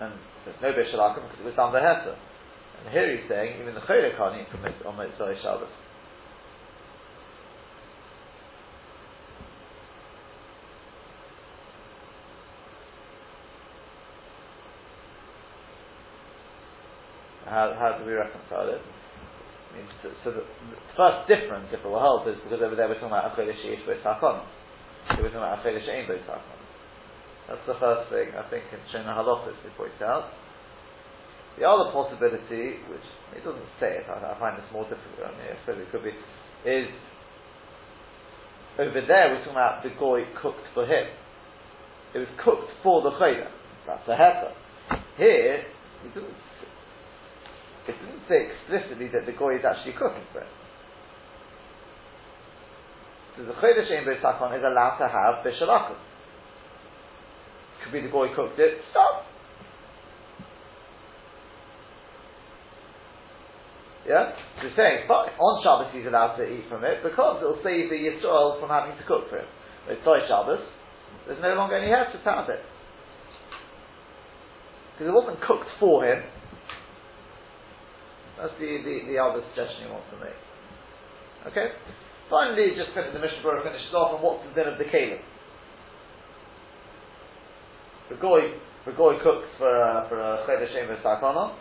And 0.00 0.12
there's 0.44 0.60
no 0.60 0.72
Bishalakim 0.72 1.22
because 1.22 1.40
it 1.40 1.44
was 1.44 1.54
done 1.54 1.72
by. 1.72 1.80
And 1.80 2.92
here 2.92 3.16
he's 3.16 3.28
saying 3.28 3.60
even 3.60 3.74
the 3.74 3.80
Chayre 3.80 4.16
can't 4.16 4.40
eat 4.40 4.50
from 4.50 4.64
it 4.64 4.74
on 4.84 4.96
Motzei 4.96 5.40
Shabbos. 5.42 5.68
How, 17.46 17.76
how 17.78 17.98
do 17.98 18.04
we 18.04 18.12
reconcile 18.12 18.68
it? 18.68 18.80
Mean, 19.74 19.90
so, 20.02 20.08
so 20.22 20.28
the, 20.30 20.46
the, 20.46 20.78
first 20.94 21.26
difference, 21.26 21.66
if 21.74 21.82
it 21.82 21.88
will 21.90 21.98
help, 21.98 22.30
is 22.30 22.38
because 22.46 22.62
over 22.62 22.78
there 22.78 22.86
we're 22.86 23.02
talking 23.02 23.10
about 23.10 23.34
Yesh 23.34 23.82
Bo 23.82 23.98
Sakon. 24.06 24.46
Here 25.18 25.26
we're 25.26 25.34
talking 25.34 25.42
about 25.42 25.66
Achodesh 25.66 25.90
Ein 25.90 26.06
Bo 26.06 26.14
Sakon. 26.22 26.58
That's 27.50 27.66
the 27.66 27.76
first 27.82 28.08
thing, 28.08 28.32
I 28.38 28.46
think, 28.48 28.64
in 28.70 28.80
Shona 28.88 29.18
Halachas 29.18 29.58
we 29.66 29.70
point 29.76 29.98
out. 30.00 30.30
The 31.58 31.66
other 31.66 31.90
possibility, 31.90 32.78
which 32.86 33.06
it 33.34 33.42
doesn't 33.42 33.70
say 33.82 33.98
it, 33.98 34.06
I, 34.06 34.32
I 34.32 34.38
find 34.38 34.56
this 34.56 34.66
more 34.72 34.86
difficult, 34.86 35.26
I 35.26 35.30
mean, 35.34 35.50
I 35.50 35.58
suppose 35.66 35.82
it 35.82 35.90
could 35.90 36.06
be, 36.06 36.14
is 36.66 36.88
over 38.78 39.00
there 39.06 39.30
we're 39.30 39.44
talking 39.44 39.58
about 39.58 39.82
the 39.82 39.90
goy 39.98 40.22
cooked 40.40 40.66
for 40.74 40.86
him. 40.86 41.06
It 42.14 42.18
was 42.18 42.28
cooked 42.42 42.70
for 42.82 43.02
the 43.02 43.10
chayda. 43.18 43.50
That's 43.86 44.06
the 44.06 44.16
heifer. 44.16 44.54
Here, 45.16 45.62
he 46.02 46.08
doesn't 46.08 46.43
it 47.88 47.96
didn't 48.00 48.24
say 48.28 48.48
explicitly 48.48 49.08
that 49.12 49.26
the 49.26 49.36
goy 49.36 49.56
is 49.56 49.64
actually 49.64 49.92
cooking 49.92 50.24
for 50.32 50.40
it. 50.40 50.52
So 53.36 53.44
the 53.44 53.52
Chodesh 53.52 53.90
Ein 53.90 54.06
is 54.06 54.64
allowed 54.64 54.96
to 54.98 55.08
have 55.10 55.44
Bishalakum. 55.44 55.98
Could 57.82 57.92
be 57.92 58.00
the 58.00 58.08
goy 58.08 58.34
cooked 58.34 58.58
it, 58.58 58.78
stop. 58.90 59.26
Yeah? 64.08 64.32
So 64.60 64.68
he's 64.68 64.76
saying, 64.76 65.08
fine, 65.08 65.32
on 65.36 65.54
Shabbos 65.64 65.92
he's 65.92 66.06
allowed 66.06 66.36
to 66.36 66.44
eat 66.44 66.64
from 66.68 66.84
it 66.84 67.02
because 67.02 67.40
it'll 67.40 67.60
save 67.64 67.90
the 67.90 67.96
Yisrael 67.96 68.60
from 68.60 68.68
having 68.68 68.96
to 68.96 69.04
cook 69.04 69.28
for 69.28 69.40
him. 69.40 69.48
But 69.84 70.00
it's 70.00 70.28
Shabbos, 70.28 70.64
there's 71.26 71.42
no 71.42 71.54
longer 71.54 71.76
any 71.76 71.88
hair 71.88 72.08
to 72.12 72.18
pound 72.24 72.48
it. 72.48 72.60
Because 74.94 75.10
it 75.10 75.16
wasn't 75.16 75.40
cooked 75.42 75.68
for 75.80 76.06
him, 76.06 76.22
that's 78.44 78.60
the, 78.60 78.84
the, 78.84 79.08
the 79.08 79.16
other 79.16 79.40
suggestion 79.48 79.88
he 79.88 79.90
wants 79.90 80.12
to 80.12 80.20
make. 80.20 80.36
Okay? 81.48 81.72
Finally, 82.28 82.76
just 82.76 82.92
the 82.92 83.16
Mishnah 83.16 83.40
Berurah 83.40 83.64
finishes 83.64 83.88
off 83.96 84.12
on 84.12 84.20
what's 84.20 84.44
the 84.44 84.52
din 84.52 84.68
of 84.68 84.76
the 84.76 84.84
kalim. 84.84 85.16
The 88.12 88.20
goy, 88.20 88.52
the 88.84 88.92
goy 88.92 89.16
cooks 89.24 89.48
for 89.56 89.72
uh, 89.72 90.08
for 90.12 90.20
a 90.20 90.44
chedesh 90.44 90.76
shemer 90.76 91.00
sakana. 91.00 91.56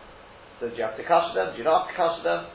So 0.59 0.67
do 0.67 0.75
you 0.75 0.83
have 0.83 0.97
to 0.97 1.03
kasha 1.07 1.33
them? 1.35 1.53
Do 1.53 1.57
you 1.59 1.63
not 1.63 1.87
have 1.87 1.95
to 1.95 1.95
kasha 1.95 2.23
them? 2.23 2.45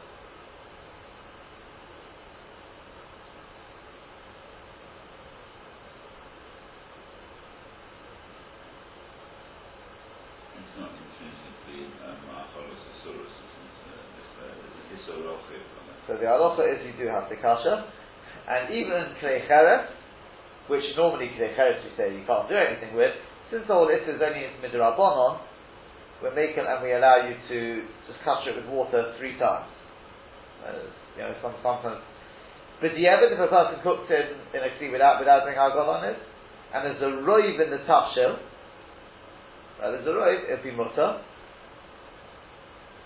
So 16.08 16.16
the 16.16 16.25
halacha 16.25 16.64
is 16.64 16.80
you 16.88 16.88
do 16.99 17.07
have 17.07 17.31
the 17.31 17.37
kasha, 17.37 17.87
and 18.49 18.75
even 18.75 19.14
klei 19.23 19.47
cheres, 19.47 19.88
which 20.69 20.85
normally 20.97 21.31
klei 21.38 21.55
cheres 21.55 21.81
we 21.85 21.90
say 21.97 22.12
you 22.12 22.25
can't 22.26 22.49
do 22.49 22.57
anything 22.57 22.95
with, 22.95 23.14
since 23.50 23.64
all 23.71 23.87
this 23.87 24.02
is 24.05 24.21
only 24.21 24.45
midrabanon, 24.61 25.40
we 26.23 26.28
make 26.35 26.59
it 26.59 26.67
and 26.67 26.83
we 26.83 26.93
allow 26.93 27.23
you 27.23 27.35
to 27.49 27.87
just 28.11 28.19
kasha 28.25 28.50
it 28.50 28.57
with 28.57 28.67
water 28.67 29.14
three 29.19 29.38
times. 29.38 29.71
Uh, 30.67 30.90
you 31.17 31.23
know, 31.23 31.35
some, 31.40 31.55
sometimes. 31.62 32.02
But 32.81 32.95
the 32.95 33.07
evidence 33.07 33.38
if 33.38 33.47
a 33.47 33.50
person 33.50 33.78
cooks 33.83 34.11
it 34.11 34.35
in 34.55 34.61
a 34.62 34.71
kli 34.78 34.90
without 34.90 35.19
without 35.19 35.47
doing 35.47 35.57
alcohol 35.57 35.99
on 35.99 36.05
it, 36.05 36.19
and 36.75 36.85
there's 36.85 37.02
a 37.02 37.23
roiv 37.23 37.62
in 37.62 37.71
the 37.71 37.83
tafshil, 37.87 38.38
uh, 39.83 39.90
there's 39.90 40.07
a 40.07 40.11
roiv, 40.11 40.45
it'd 40.50 40.62
be 40.62 40.71
mutter. 40.71 41.23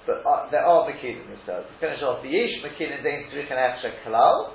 But 0.06 0.26
uh, 0.26 0.50
there 0.50 0.64
are 0.66 0.90
Mekilim, 0.90 1.30
he 1.30 1.38
says. 1.46 1.62
To 1.62 1.74
finish 1.78 2.02
off, 2.02 2.22
the 2.22 2.28
Yesh 2.28 2.58
Mekilim 2.64 3.04
Dein 3.04 3.30
Tzrich 3.30 3.50
and 3.50 3.58
Echsha 3.58 3.94
Klal. 4.06 4.52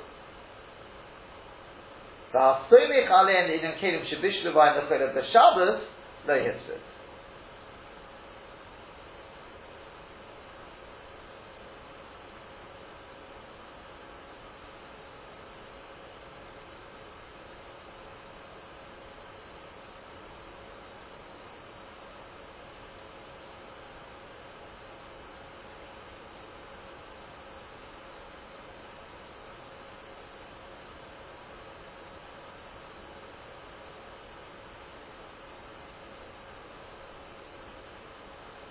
The 2.34 2.40
Hasomich 2.40 3.10
Alein 3.10 3.50
in 3.50 3.72
Kelim 3.80 4.04
Shabish 4.12 4.44
Levai 4.46 4.76
Nechel 4.76 5.08
of 5.08 5.16
the 5.16 5.22
Shabbos, 5.32 5.82
no 6.28 6.34
Hitzvah. 6.34 6.80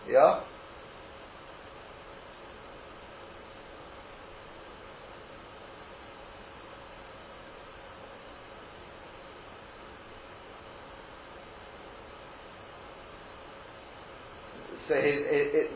Yeah? 0.09 0.41
So 14.89 14.95
it, 15.07 15.23
it, 15.31 15.47
it, 15.55 15.69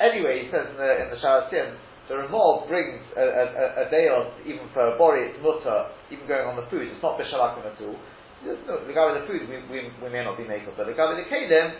anyway, 0.00 0.44
he 0.44 0.46
says 0.48 0.66
in 0.72 0.76
the 0.80 0.90
in 1.04 1.08
the 1.12 1.18
Sharatim, 1.20 1.76
the 2.08 2.16
Ramah 2.16 2.66
brings 2.66 3.04
a, 3.14 3.22
a, 3.22 3.44
a, 3.86 3.90
day 3.90 4.10
of 4.10 4.34
even 4.42 4.66
for 4.74 4.82
a 4.82 4.98
body, 4.98 5.30
it's 5.30 5.38
mutter, 5.38 5.94
even 6.10 6.26
going 6.26 6.42
on 6.42 6.56
the 6.58 6.66
food. 6.66 6.90
It's 6.90 7.02
not 7.02 7.14
bishalakim 7.14 7.62
at 7.62 7.78
all. 7.78 7.94
No, 8.42 8.82
the 8.82 8.96
guy 8.96 9.14
the 9.14 9.28
food, 9.28 9.46
we, 9.46 9.62
we, 9.70 9.92
we 10.02 10.08
may 10.08 10.24
not 10.24 10.36
be 10.36 10.48
making, 10.48 10.72
but 10.76 10.88
with 10.88 10.96
the 10.96 11.28
kelim, 11.28 11.76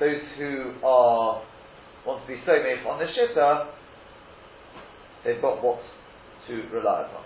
those 0.00 0.22
who 0.38 0.72
are 0.86 1.42
want 2.06 2.22
to 2.22 2.28
be 2.28 2.40
so 2.46 2.56
made 2.62 2.80
on 2.86 2.98
the 2.98 3.06
shitta, 3.12 3.68
they've 5.24 5.42
got 5.42 5.62
what 5.62 5.80
to 6.46 6.54
rely 6.72 7.04
upon. 7.04 7.24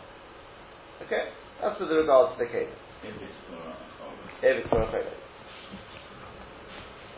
Okay, 1.06 1.30
that's 1.60 1.78
with 1.78 1.90
regards 1.90 2.38
to 2.38 2.44
the 2.44 2.50
case. 2.50 2.72
If 3.04 3.14
it's 3.14 3.38
for 3.46 3.60
a 3.60 4.50
If 4.50 4.64
it's 4.64 4.68
for 4.70 4.82
a 4.82 4.86
chaylev. 4.86 5.22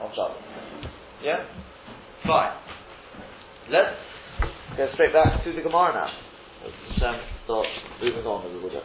On 0.00 0.10
Shabbos. 0.10 0.42
Yeah? 1.22 1.44
Fine. 2.26 2.52
Let's 3.70 3.96
go 4.76 4.88
straight 4.94 5.12
back 5.12 5.44
to 5.44 5.52
the 5.52 5.62
Gemara 5.62 5.92
now. 5.94 6.10
Let's 6.64 7.02
um, 7.02 7.20
start 7.44 7.66
moving 8.02 8.24
on 8.24 8.44
a 8.44 8.48
little 8.48 8.70
bit. 8.70 8.82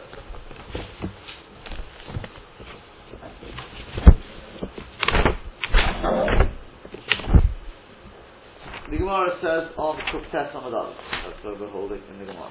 The 8.90 8.96
Gemara 8.96 9.30
says 9.40 9.74
on 9.76 9.96
Kuftes 10.12 10.52
Amadal. 10.54 10.94
That's 11.24 11.44
where 11.44 11.54
we're 11.54 11.70
holding 11.70 12.02
in 12.10 12.18
the 12.18 12.24
Gemara. 12.24 12.50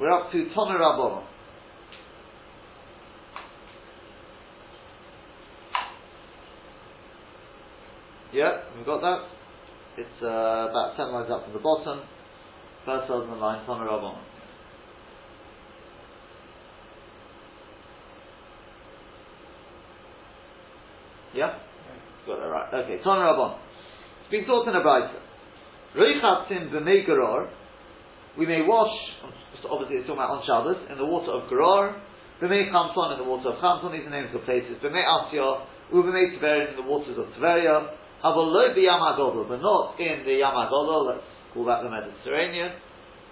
We're 0.00 0.12
up 0.12 0.32
to 0.32 0.48
Tomer 0.56 0.78
Rabbanon. 0.78 1.24
Yeah, 8.32 8.62
we've 8.76 8.86
got 8.86 9.00
that. 9.00 9.26
It's 9.98 10.22
uh, 10.22 10.70
about 10.70 10.94
ten 10.96 11.10
lines 11.10 11.30
up 11.30 11.44
from 11.44 11.52
the 11.52 11.58
bottom. 11.58 12.06
First 12.86 13.08
the 13.08 13.34
line, 13.34 13.66
Tomer 13.66 13.86
Rabbanon. 13.86 14.22
Yeah? 21.34 21.58
Got 22.26 22.38
that 22.38 22.46
right. 22.46 22.74
Okay, 22.84 23.02
Tomer 23.04 23.34
Rabbanon. 23.34 23.58
Being 24.30 24.46
taught 24.46 24.68
in 24.68 24.76
a 24.76 24.80
Braita. 24.80 25.18
Reichatzim 25.96 26.70
b'mei 26.70 27.50
we 28.38 28.46
may 28.46 28.62
wash, 28.62 28.94
obviously 29.68 29.96
it's 29.96 30.06
talking 30.06 30.22
about 30.22 30.38
on 30.38 30.42
Shabbos, 30.46 30.86
in 30.88 30.96
the 30.98 31.04
water 31.04 31.32
of 31.32 31.50
garor, 31.50 31.98
b'mei 32.40 32.70
chamson, 32.70 33.18
in 33.18 33.18
the 33.18 33.28
water 33.28 33.50
of 33.50 33.58
chamson, 33.58 33.90
these 33.90 34.06
are 34.06 34.14
names 34.14 34.30
of 34.32 34.44
places, 34.44 34.78
b'mei 34.78 35.02
asya, 35.02 35.66
ub'mei 35.92 36.38
tveria, 36.38 36.70
in 36.70 36.76
the 36.76 36.86
waters 36.86 37.18
of 37.18 37.26
Tveria, 37.34 37.90
avolo 38.24 38.74
b'yam 38.76 39.48
but 39.48 39.60
not 39.60 39.98
in 39.98 40.24
the 40.24 40.40
yam 40.40 40.54
let's 40.56 41.24
call 41.52 41.64
that 41.66 41.82
the 41.82 41.90
Mediterranean, 41.90 42.72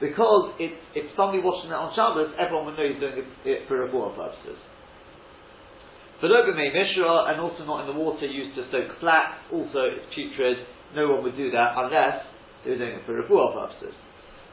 because 0.01 0.55
it, 0.59 0.75
if 0.95 1.11
somebody 1.15 1.43
washing 1.43 1.71
it 1.71 1.79
on 1.79 1.95
Shabbos, 1.95 2.35
everyone 2.39 2.67
would 2.67 2.77
know 2.79 2.87
he's 2.87 3.01
doing 3.03 3.19
it, 3.19 3.67
for 3.67 3.83
refuah 3.83 4.15
purposes. 4.15 4.59
Below 6.21 6.51
b'mei 6.51 6.75
mishra, 6.75 7.31
and 7.31 7.41
also 7.41 7.63
not 7.67 7.87
in 7.87 7.95
the 7.95 7.99
water 7.99 8.27
used 8.27 8.55
to 8.59 8.67
soak 8.71 8.99
flax, 8.99 9.39
also 9.53 9.87
it's 9.87 10.07
putrid, 10.15 10.67
no 10.95 11.15
one 11.15 11.23
would 11.23 11.37
do 11.37 11.51
that 11.51 11.75
unless 11.77 12.27
they 12.65 12.75
were 12.75 12.79
doing 12.79 12.99
it 12.99 13.07
for 13.07 13.15
refuah 13.15 13.55
purposes. 13.55 13.95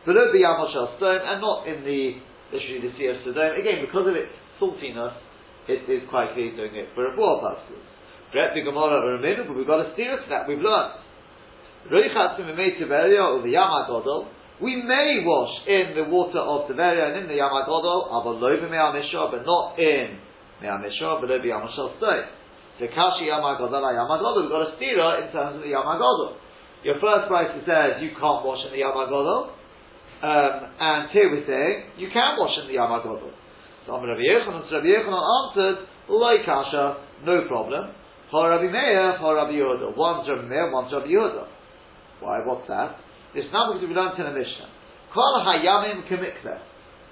Below 0.06 0.30
the 0.30 0.42
Yamoshel 0.46 0.98
stone, 0.98 1.22
and 1.25 1.42
not 1.42 1.65
in 1.65 1.82
the 1.82 2.22
literally 2.54 2.82
the 2.86 2.94
Sea 2.98 3.10
of 3.10 3.18
Sodom. 3.25 3.58
Again, 3.58 3.82
because 3.82 4.06
of 4.06 4.13
its 4.13 4.30
saltiness, 4.62 5.18
it 5.68 5.89
is 5.89 6.06
quite 6.10 6.34
clear 6.34 6.54
doing 6.54 6.75
it 6.75 6.89
for 6.94 7.10
refuah 7.10 7.42
purposes. 7.42 7.95
But 8.36 9.56
we've 9.56 9.68
got 9.68 9.80
a 9.80 9.94
steer 9.94 10.20
that. 10.27 10.48
We've 10.48 10.60
learned. 10.60 11.00
We 14.60 14.75
may 14.84 15.22
wash 15.24 15.54
in 15.68 15.96
the 15.96 16.04
water 16.12 16.39
of 16.39 16.68
Tiberia 16.68 17.15
and 17.15 17.24
in 17.24 17.27
the 17.27 17.39
Yamagodol, 17.39 18.12
but 18.12 18.39
not 19.46 19.80
in 19.80 20.20
Me'amishra, 20.62 21.20
but 21.22 21.27
be 21.44 21.50
Yamashal 21.50 21.98
stone. 21.98 22.25
So 22.80 22.88
Kashi 22.88 23.32
Yamagodol, 23.32 23.72
Yamagodol, 23.72 24.42
we've 24.42 24.51
got 24.51 24.68
a 24.68 24.75
steer 24.75 25.00
in 25.24 25.32
terms 25.32 25.56
of 25.58 25.62
the 25.62 25.72
Yamagodol. 25.72 26.36
Your 26.84 27.00
first 27.00 27.27
price 27.27 27.51
says 27.65 28.01
you 28.01 28.10
can't 28.20 28.44
wash 28.44 28.65
in 28.68 28.72
the 28.74 28.84
Yamagodol, 28.84 29.50
um, 30.24 30.72
and 30.80 31.10
here 31.12 31.30
we're 31.32 31.46
saying 31.48 31.84
you 31.98 32.10
can 32.12 32.36
wash 32.38 32.58
in 32.62 32.68
the 32.68 32.75
Yamagodol. 32.80 33.32
So 33.86 33.94
Rabbi 33.94 34.20
Yochanan, 34.20 34.72
Rabbi 34.72 34.88
Yochanan 34.88 35.24
answered, 35.24 35.88
like 36.10 36.44
Kasha, 36.46 36.98
no 37.24 37.48
problem. 37.48 37.92
For 38.32 38.50
Rabbi 38.50 38.72
Meir, 38.72 39.17
for 39.20 39.36
Rabbi 39.36 39.53
Yehuda. 39.53 39.96
One's 39.96 40.27
Rabbi 40.27 40.48
Meir, 40.48 40.72
one's 40.72 40.91
Rabbi 40.91 41.08
Yehuda. 41.08 41.48
Why, 42.20 42.39
what's 42.46 42.67
that? 42.67 42.98
It's 43.36 43.51
not 43.51 43.74
because 43.74 43.88
we 43.88 43.94
learned 43.94 44.17
in 44.17 44.25
the 44.25 44.39
Mishnah. 44.39 44.70
Kol 45.13 45.44
hayamim 45.46 46.08
kemikveh. 46.08 46.60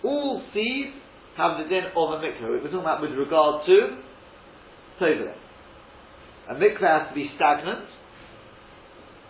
All 0.03 0.41
seas 0.53 0.91
have 1.37 1.57
the 1.57 1.69
din 1.69 1.85
of 1.95 2.09
a 2.15 2.17
mikveh. 2.19 2.41
We're 2.41 2.63
talking 2.63 2.79
about 2.79 3.01
with 3.01 3.11
regard 3.11 3.65
to 3.65 3.99
Tovah. 4.99 5.35
A 6.49 6.55
mikveh 6.55 6.83
has 6.83 7.09
to 7.09 7.15
be 7.15 7.31
stagnant, 7.35 7.87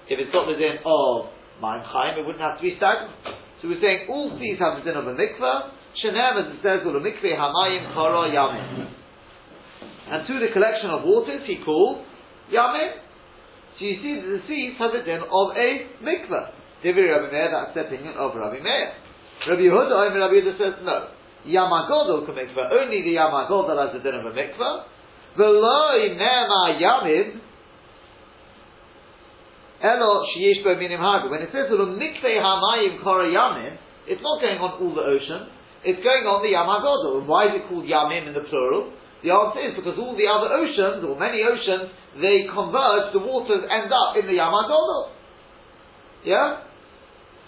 if 0.09 0.19
it's 0.19 0.31
got 0.31 0.47
the 0.47 0.57
din 0.57 0.83
of 0.85 1.31
Maim 1.61 1.81
Chaim, 1.85 2.19
it 2.19 2.25
wouldn't 2.25 2.43
have 2.43 2.57
to 2.57 2.63
be 2.63 2.75
stagnant. 2.77 3.13
So 3.61 3.69
we're 3.69 3.79
saying 3.79 4.09
all 4.09 4.35
seas 4.39 4.59
have 4.59 4.77
the 4.77 4.83
din 4.83 4.97
of 4.97 5.07
a 5.07 5.15
mikveh. 5.15 5.57
Shenem, 6.03 6.33
as 6.41 6.47
it 6.55 6.59
says, 6.61 6.81
will 6.83 6.97
a 6.97 7.03
mikveh 7.03 7.37
hamayim 7.37 7.93
kara 7.93 8.29
yamin. 8.29 9.02
And 10.13 10.29
to 10.29 10.33
the 10.37 10.53
collection 10.53 10.93
of 10.93 11.01
waters, 11.01 11.41
he 11.49 11.57
called 11.65 12.05
yamin. 12.53 13.01
So 13.79 13.81
you 13.81 13.97
see 13.97 14.13
that 14.21 14.29
the 14.29 14.41
seas 14.45 14.77
have 14.77 14.93
the 14.93 15.01
din 15.01 15.25
of 15.25 15.47
a 15.57 15.69
mikveh. 16.05 16.85
Divi 16.85 17.01
Rabbi 17.01 17.33
Meir, 17.33 17.49
that's 17.49 17.73
the 17.73 17.89
opinion 17.89 18.13
of 18.21 18.37
Rabbi 18.37 18.61
Meir. 18.61 18.93
Rabbi 19.49 19.65
Yehuda, 19.65 20.13
Rabbi 20.13 20.37
Yehuda 20.37 20.53
says 20.61 20.77
no. 20.85 21.09
Yamagodol 21.49 22.29
mikveh. 22.29 22.65
Only 22.69 23.01
the 23.01 23.17
Yamagodol 23.17 23.73
has 23.73 23.97
the 23.97 24.05
din 24.05 24.13
of 24.13 24.29
a 24.29 24.33
mikveh. 24.37 24.75
V'loi 25.33 26.13
nema 26.13 26.77
yamid. 26.77 27.41
Elo 29.81 30.21
sheyesh 30.37 30.63
bo 30.63 30.75
minim 30.77 31.01
harbi. 31.01 31.31
When 31.31 31.41
it 31.41 31.49
says 31.51 31.73
mikveh 31.73 32.37
hamayim 32.37 33.01
yamin, 33.01 33.77
it's 34.05 34.21
not 34.21 34.41
going 34.41 34.59
on 34.59 34.77
all 34.77 34.93
the 34.93 35.01
ocean. 35.01 35.49
It's 35.83 35.99
going 35.99 36.23
on 36.23 36.43
the 36.43 36.55
Yamagodo. 36.55 37.19
And 37.19 37.27
why 37.27 37.51
is 37.51 37.59
it 37.59 37.67
called 37.67 37.83
Yamim 37.83 38.27
in 38.27 38.33
the 38.33 38.47
plural? 38.47 38.91
The 39.23 39.31
answer 39.31 39.63
is 39.63 39.73
because 39.79 39.95
all 39.95 40.19
the 40.19 40.27
other 40.27 40.51
oceans, 40.51 40.99
or 41.07 41.15
many 41.15 41.39
oceans, 41.39 41.95
they 42.19 42.43
converge, 42.51 43.15
the 43.15 43.23
waters 43.23 43.63
end 43.71 43.87
up 43.87 44.19
in 44.19 44.27
the 44.27 44.35
Yamagodo. 44.35 45.15
Yeah? 46.27 46.67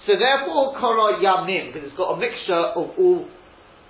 So 0.08 0.16
therefore, 0.16 0.80
Kora 0.80 1.20
Yamim, 1.20 1.76
because 1.76 1.92
it's 1.92 2.00
got 2.00 2.16
a 2.16 2.18
mixture 2.18 2.64
of 2.80 2.96
all, 2.96 3.28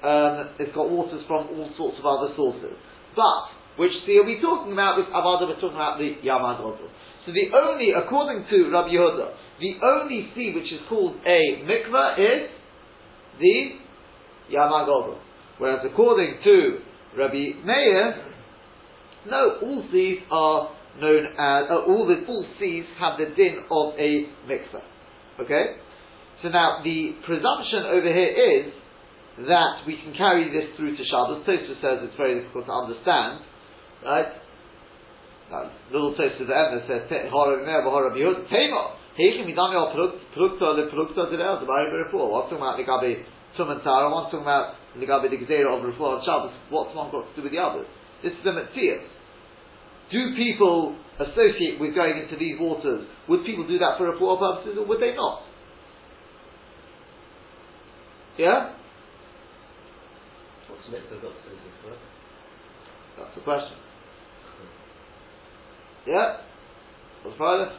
um, 0.02 0.34
it's 0.58 0.74
got 0.74 0.90
waters 0.90 1.22
from 1.30 1.46
all 1.54 1.70
sorts 1.78 2.02
of 2.02 2.06
other 2.10 2.34
sources. 2.34 2.74
But, 3.14 3.54
which 3.78 3.94
sea 4.10 4.18
are 4.18 4.26
we 4.26 4.42
talking 4.42 4.74
about? 4.74 4.98
With 4.98 5.14
Avada, 5.14 5.46
we're 5.46 5.62
talking 5.62 5.78
about 5.78 6.02
the 6.02 6.18
Yamagodo. 6.26 6.90
So 7.26 7.34
the 7.34 7.54
only, 7.54 7.94
according 7.94 8.50
to 8.50 8.70
Rabbi 8.74 8.98
Yehuda, 8.98 9.28
the 9.62 9.74
only 9.86 10.30
sea 10.34 10.54
which 10.54 10.74
is 10.74 10.82
called 10.90 11.16
a 11.26 11.42
mikveh 11.66 12.18
is 12.18 12.50
the 13.40 13.58
Yamagogo. 14.54 15.18
Whereas 15.58 15.86
according 15.86 16.38
to 16.44 16.80
Rabbi 17.18 17.64
Meir, 17.64 18.26
no, 19.28 19.58
all 19.62 19.84
seas 19.92 20.20
are 20.30 20.70
known 21.00 21.26
as, 21.38 21.64
uh, 21.70 21.88
all 21.88 22.06
the 22.08 22.26
all 22.28 22.46
seas 22.60 22.86
have 23.00 23.18
the 23.18 23.34
din 23.36 23.64
of 23.72 23.94
a 23.98 24.28
mixer. 24.48 24.84
Okay? 25.40 25.78
So 26.42 26.50
now 26.50 26.82
the 26.84 27.16
presumption 27.26 27.90
over 27.90 28.12
here 28.12 28.34
is 28.36 28.74
that 29.48 29.84
we 29.88 29.98
can 29.98 30.14
carry 30.16 30.48
this 30.52 30.76
through 30.78 30.96
to 30.96 31.04
Shabbos. 31.04 31.44
Tosfos 31.44 31.82
says 31.82 32.00
it's 32.04 32.16
very 32.16 32.40
difficult 32.40 32.68
to 32.68 32.72
understand, 32.72 33.44
right? 34.04 34.32
Now, 35.52 35.72
little 35.92 36.16
toast 36.16 36.40
to 36.40 36.46
the 36.46 36.56
end 36.56 36.80
that 36.80 36.88
says, 36.88 37.12
Rabbi 37.12 38.18
Yehud, 38.18 38.50
Tema, 38.50 38.96
Heikim 39.20 39.46
Midami 39.46 39.76
al 39.76 39.92
Prukta, 39.92 40.76
the 40.80 40.88
Prukta 40.92 41.30
to 41.30 41.36
the 41.36 41.68
Bari 41.68 41.92
Berefua. 41.92 42.30
What's 42.32 42.50
talking 42.50 42.64
about 42.64 42.78
the 42.78 42.88
Gabi 42.88 43.24
Tum 43.58 43.72
and 43.72 43.84
Tara, 43.84 44.12
one's 44.12 44.32
talking 44.32 44.42
about 44.42 44.76
the 44.96 45.06
Gabi 45.06 45.30
the 45.30 45.38
Gezerah 45.38 45.78
of 45.78 45.84
Refuah 45.84 46.20
on 46.20 46.26
Shabbos, 46.26 46.54
what's 46.70 46.96
one 46.96 47.12
got 47.12 47.28
to 47.28 47.36
do 47.36 47.44
with 47.44 47.52
the 47.52 47.60
others? 47.60 47.88
This 48.24 48.34
is 48.34 48.44
the 48.44 48.52
Metzias. 48.52 49.08
Do 50.12 50.36
people 50.36 50.98
associate 51.20 51.80
with 51.80 51.96
going 51.96 52.18
into 52.18 52.38
these 52.38 52.60
waters? 52.60 53.08
Would 53.28 53.46
people 53.46 53.68
do 53.68 53.80
that 53.80 53.98
for 53.98 54.12
Refuah 54.12 54.40
purposes, 54.40 54.78
or 54.78 54.86
would 54.86 55.02
they 55.02 55.16
not? 55.16 55.42
Yeah? 58.38 58.76
What's 60.68 60.84
mitzvah 60.92 61.22
got 61.22 61.32
to 61.32 61.50
do 61.50 61.56
with 61.56 61.94
it? 61.94 62.00
That's 63.18 63.36
the 63.36 63.42
question. 63.42 63.78
Yeah? 66.06 66.38
What's 67.24 67.38
further? 67.38 67.72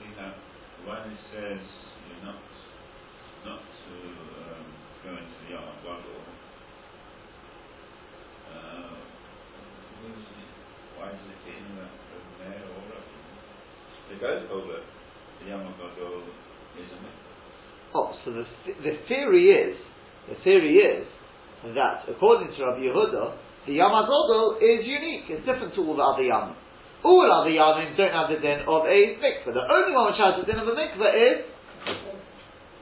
See 0.00 0.16
now, 0.16 0.34
when 0.86 1.02
it 1.10 1.18
says 1.34 1.58
you're 2.06 2.22
not 2.22 2.38
not 3.42 3.58
to 3.58 3.94
um, 3.98 4.66
go 5.02 5.10
into 5.18 5.36
the 5.42 5.50
Yom 5.50 5.66
Bubble, 5.82 6.22
uh, 8.54 8.94
why 10.94 11.10
does 11.10 11.26
it 11.26 11.38
get 11.42 11.58
in 11.58 11.74
that 11.74 11.90
from 11.90 12.22
there 12.38 12.62
or 12.70 12.86
up? 12.94 13.06
They 14.06 14.16
both 14.22 14.46
hold 14.46 14.70
it. 14.78 14.86
The 15.42 15.50
Yom 15.50 15.66
is 15.66 16.88
a 16.94 16.98
myth. 17.02 17.18
Oh, 17.94 18.14
so 18.24 18.30
the, 18.30 18.44
the 18.82 18.94
theory 19.08 19.50
is, 19.50 19.76
the 20.28 20.36
theory 20.44 20.76
is 20.76 21.06
that 21.74 22.06
according 22.08 22.54
to 22.54 22.64
Rabbi 22.64 22.86
Yehuda, 22.86 23.36
the 23.66 23.72
Yam 23.74 23.90
HaGodol 23.90 24.62
is 24.62 24.86
unique. 24.86 25.24
It's 25.30 25.46
different 25.46 25.74
to 25.74 25.80
all 25.80 25.96
the 25.96 26.02
other 26.02 26.22
Yam. 26.22 26.54
All 27.04 27.26
other 27.28 27.50
Yamim 27.50 27.96
don't 27.96 28.12
have 28.12 28.30
the 28.30 28.40
din 28.40 28.64
of 28.66 28.84
a 28.86 28.98
mikveh. 29.20 29.52
The 29.52 29.64
only 29.66 29.92
one 29.92 30.12
which 30.12 30.20
has 30.20 30.40
the 30.40 30.46
din 30.46 30.58
of 30.58 30.68
a 30.68 30.74
mikveh 30.74 31.12
is 31.12 31.38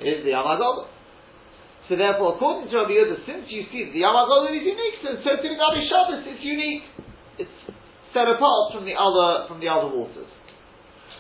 is 0.00 0.18
the 0.24 0.31
Yam 0.31 0.44
HaGodol. 0.44 0.88
So 1.88 1.96
therefore, 1.96 2.37
according 2.37 2.70
to 2.70 2.77
Rabbi 2.79 2.96
Yehuda, 2.96 3.27
since 3.27 3.44
you 3.53 3.68
see 3.70 3.92
the 3.92 4.00
Yam 4.00 4.16
HaGodol 4.16 4.55
is 4.55 4.64
unique, 4.64 4.96
so, 5.05 5.16
so 5.20 5.31
to 5.37 5.46
the 5.46 5.59
Gabi 5.59 5.83
Shabbos 5.88 6.24
it's 6.24 6.44
unique. 6.44 6.85
It's 7.38 7.57
set 8.14 8.29
apart 8.31 8.72
from 8.72 8.87
the 8.87 8.96
other 8.96 9.48
from 9.48 9.61
the 9.61 9.68
other 9.68 9.92
waters. 9.92 10.31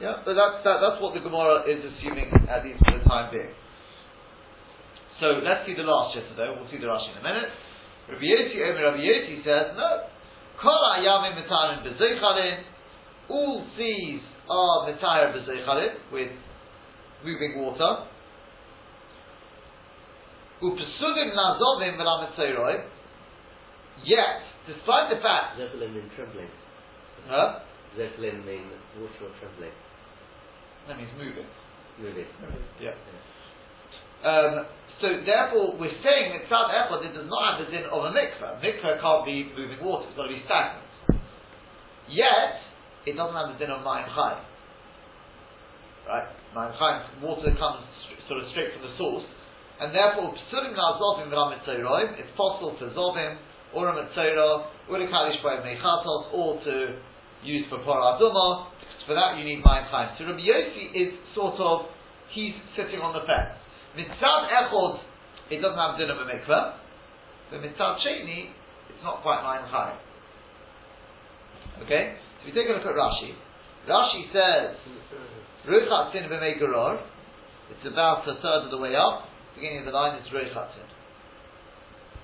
Yeah, 0.00 0.20
but 0.24 0.34
that's, 0.34 0.60
that, 0.64 0.84
that's 0.84 1.00
what 1.00 1.14
the 1.14 1.20
Gemara 1.20 1.64
is 1.64 1.80
assuming, 1.80 2.28
at 2.50 2.64
least 2.64 2.76
for 2.84 2.98
the 2.98 3.04
time 3.04 3.32
being. 3.32 3.54
So 5.20 5.40
let's 5.40 5.64
see 5.64 5.72
the 5.72 5.86
last 5.86 6.16
yesterday, 6.18 6.52
we'll 6.52 6.68
see 6.68 6.76
the 6.76 6.90
Rashi 6.90 7.14
in 7.14 7.18
a 7.18 7.24
minute. 7.24 7.48
Rabbi 8.08 8.24
Yossi, 8.24 8.56
Omer 8.60 8.84
Rabbi 8.84 8.98
Yossi 8.98 9.44
says, 9.44 9.76
no, 9.76 10.04
Kol 10.60 10.80
Ayamim 10.98 11.40
Mitarim 11.40 11.82
Bezeichalin, 11.86 12.62
all 13.30 13.64
seas 13.76 14.20
are 14.50 14.90
Mitayr 14.90 15.32
Bezeichalin, 15.34 16.12
with 16.12 16.30
moving 17.24 17.58
water. 17.58 18.06
Upesudim 20.62 21.34
Nazovim 21.34 21.96
V'Lametzeiroi, 21.98 22.84
yet, 24.04 24.42
despite 24.66 25.10
the 25.10 25.20
fact, 25.22 25.58
Zeppelin 25.58 25.94
mean 25.94 26.10
trembling. 26.14 26.48
huh? 27.28 27.60
Zeppelin 27.96 28.44
mean 28.44 28.68
water 28.98 29.24
or 29.24 29.32
trembling. 29.40 29.72
That 30.88 30.98
means 30.98 31.10
moving. 31.16 31.46
Moving. 31.98 32.26
Yeah. 32.80 32.92
Um, 34.28 34.66
so 35.02 35.08
therefore, 35.26 35.74
we're 35.74 35.98
saying 36.06 36.38
that 36.38 36.46
Tzad 36.46 36.70
Echad 36.70 37.10
it 37.10 37.14
does 37.18 37.26
not 37.26 37.42
have 37.50 37.66
the 37.66 37.70
din 37.74 37.86
of 37.90 38.04
a 38.06 38.10
mikveh. 38.14 38.62
Mikveh 38.62 39.00
can't 39.02 39.24
be 39.26 39.50
moving 39.50 39.82
water; 39.82 40.06
it's 40.06 40.16
got 40.16 40.30
to 40.30 40.34
be 40.34 40.42
stagnant. 40.46 40.86
Yet, 42.06 42.62
it 43.06 43.18
doesn't 43.18 43.34
have 43.34 43.50
the 43.50 43.58
din 43.58 43.74
of 43.74 43.82
Mayim 43.82 44.06
Chaim. 44.06 44.38
Right? 46.06 46.28
Mayim 46.54 46.74
Chaim, 46.78 47.22
water 47.26 47.50
comes 47.58 47.82
sort 48.28 48.44
of 48.44 48.50
straight 48.54 48.70
from 48.70 48.86
the 48.86 48.94
source, 48.94 49.26
and 49.82 49.90
therefore, 49.90 50.30
Psurim 50.52 50.78
Nazovim 50.78 51.26
V'Ram 51.26 51.58
it's 52.14 52.30
possible 52.38 52.76
to 52.78 52.94
Zovim, 52.94 53.36
or 53.74 53.90
a 53.90 53.94
Mitzorah, 53.98 54.66
or 54.88 55.02
a 55.02 55.06
Kalish 55.10 55.42
by 55.42 55.58
Mechatos, 55.58 56.32
or 56.32 56.62
to 56.62 57.02
use 57.42 57.66
for 57.68 57.78
Paraduma. 57.82 58.70
For 59.06 59.14
that, 59.14 59.36
you 59.38 59.44
need 59.44 59.64
Mayim 59.64 59.90
Chaim. 59.90 60.14
So 60.18 60.24
Rabbi 60.24 60.38
Yossi 60.38 60.94
is 60.94 61.12
sort 61.34 61.58
of, 61.58 61.90
he's 62.30 62.54
sitting 62.76 63.00
on 63.00 63.12
the 63.12 63.26
fence. 63.26 63.63
Mitzad 63.96 64.50
Echod, 64.50 64.98
it 65.50 65.60
doesn't 65.60 65.78
have 65.78 65.98
din 65.98 66.10
of 66.10 66.18
a 66.18 66.26
mikveh. 66.26 66.74
So 67.50 67.56
Mitzad 67.56 67.98
Sheni, 68.02 68.50
it's 68.90 69.02
not 69.02 69.22
quite 69.22 69.42
Mayim 69.42 69.70
Chaim. 69.70 69.98
Okay? 71.82 72.16
So 72.42 72.48
if 72.48 72.54
you 72.54 72.62
take 72.62 72.70
a 72.70 72.72
look 72.74 72.86
at 72.86 72.94
Rashi, 72.94 73.34
Rashi 73.88 74.32
says, 74.32 74.76
Ruchat 75.68 76.12
Sin 76.12 76.24
B'Megaror, 76.30 77.00
it's 77.70 77.86
about 77.86 78.28
a 78.28 78.34
third 78.40 78.64
of 78.64 78.70
the 78.70 78.78
way 78.78 78.94
up, 78.96 79.28
beginning 79.54 79.80
of 79.80 79.86
the 79.86 79.92
line 79.92 80.18
is 80.20 80.26
Ruchat 80.32 80.74
Sin. 80.74 80.88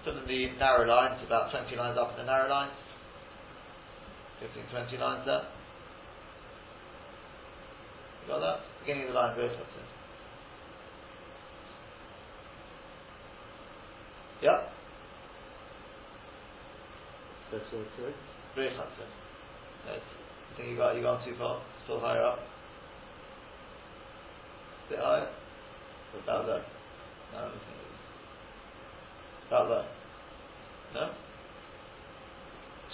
Some 0.05 0.17
of 0.17 0.27
the 0.27 0.47
narrow 0.59 0.89
lines, 0.89 1.21
about 1.27 1.51
20 1.51 1.77
lines 1.77 1.99
up 2.01 2.13
in 2.13 2.25
the 2.25 2.25
narrow 2.25 2.49
lines. 2.49 2.73
15, 4.41 4.63
20 4.73 4.97
lines 4.97 5.23
there. 5.27 5.45
You 8.23 8.33
got 8.33 8.41
that? 8.41 8.59
Beginning 8.81 9.09
of 9.09 9.13
the 9.13 9.19
line, 9.21 9.37
Ruchat 9.37 9.69
Sin. 9.77 9.90
Yep, 14.41 14.73
That's 17.53 17.65
it's 17.65 17.97
doing. 17.99 18.15
Ruchat 18.57 18.89
Sin. 18.97 19.11
Yes. 19.87 20.01
I 20.01 20.57
think 20.57 20.71
you 20.71 20.77
got 20.77 20.97
you 20.97 21.03
gone 21.03 21.21
too 21.25 21.35
far. 21.37 21.61
Still 21.85 22.01
higher 22.01 22.23
up. 22.23 22.39
Bit 24.89 24.99
higher. 24.99 25.29
About 26.23 26.47
there. 26.47 26.65
No, 27.33 27.39
I 27.39 27.43
don't 27.43 27.53
think 27.53 27.79
it 27.79 27.91
is. 27.91 28.01
About 29.47 29.69
there. 29.69 29.87
No? 30.95 31.05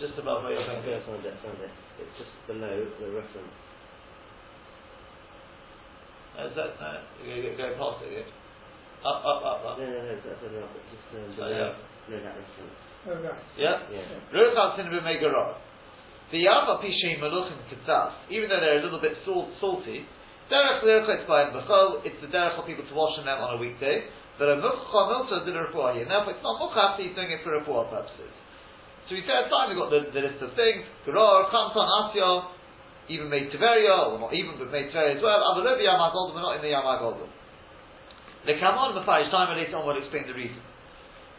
Just 0.01 0.19
above 0.19 0.43
where 0.43 0.53
you're 0.53 0.67
thinking. 0.67 0.93
I 0.93 1.07
found 1.07 1.25
it, 1.25 1.33
I 1.33 1.49
it. 1.63 1.73
It's 2.01 2.17
just 2.19 2.33
below 2.47 2.85
the 3.01 3.07
reference. 3.07 3.57
Is 6.37 6.53
that, 6.53 6.77
no, 6.77 7.01
you're 7.25 7.43
going 7.43 7.57
go 7.57 7.73
past 7.81 8.05
it 8.05 8.13
again. 8.13 8.33
Up, 9.05 9.21
up, 9.23 9.41
up, 9.45 9.61
up. 9.67 9.75
No, 9.79 9.85
no, 9.85 9.99
no, 10.03 10.15
that's 10.17 10.41
further 10.41 10.63
up. 10.65 10.73
It's 10.73 10.89
just 10.95 11.07
um, 11.13 11.21
Oh, 11.21 11.37
below, 11.37 11.51
yeah. 11.53 11.73
below 12.09 12.21
that 12.25 12.35
reference. 12.39 12.81
Oh, 13.07 13.17
right. 13.23 13.43
Yeah? 13.59 13.77
Yeah. 13.93 14.35
Ruchal 14.35 14.77
sin 14.77 14.89
b'megaror. 14.91 15.61
The 16.33 16.43
yava 16.43 16.83
pishay 16.83 17.21
maluchim 17.23 17.55
kitzas, 17.71 18.13
even 18.31 18.49
though 18.51 18.59
they're 18.59 18.81
a 18.81 18.85
little 18.85 18.99
bit 18.99 19.15
salt, 19.23 19.53
salty, 19.61 20.03
derech 20.51 20.83
l'irchet 20.83 21.23
b'ayim 21.29 21.55
b'chol, 21.55 22.03
it's 22.03 22.19
the 22.19 22.27
derech 22.27 22.57
for 22.59 22.67
people 22.67 22.83
to 22.83 22.95
wash 22.95 23.15
in 23.21 23.27
them 23.27 23.39
on 23.39 23.55
a 23.55 23.59
weekday, 23.63 24.03
but 24.39 24.51
a 24.51 24.57
muchcha 24.59 25.01
milta 25.07 25.47
did 25.47 25.55
a 25.55 25.71
refuah 25.71 25.95
here. 25.95 26.07
Now, 26.11 26.27
if 26.27 26.35
it's 26.35 26.43
not 26.43 26.59
muchach, 26.59 26.99
he's 26.99 27.15
doing 27.15 27.31
it 27.31 27.47
for 27.47 27.55
refuah 27.55 27.87
purposes. 27.91 28.35
So 29.07 29.15
we 29.15 29.23
said, 29.23 29.47
time 29.55 29.71
we've 29.71 29.79
got 29.79 29.95
the, 29.95 30.11
the 30.11 30.19
list 30.19 30.43
of 30.43 30.51
things, 30.59 30.83
Geror, 31.07 31.47
Kanton, 31.55 31.87
Asya, 31.87 32.51
even 33.07 33.31
made 33.31 33.55
Tiveria, 33.55 34.11
or 34.11 34.19
not 34.19 34.35
even, 34.35 34.59
but 34.59 34.75
made 34.75 34.91
Tiveria 34.91 35.15
as 35.15 35.23
well, 35.23 35.39
Avalubi 35.55 35.87
Yamagolda, 35.87 36.35
we're 36.35 36.43
not 36.43 36.59
in 36.59 36.63
the 36.67 36.75
Yamagolda. 36.75 37.23
The 38.47 38.55
Kamon, 38.63 38.95
the 38.95 39.03
Parish 39.03 39.31
time, 39.35 39.51
later 39.59 39.77
on 39.77 39.87
we'll 39.87 39.99
explain 39.99 40.27
the 40.27 40.35
reason. 40.35 40.63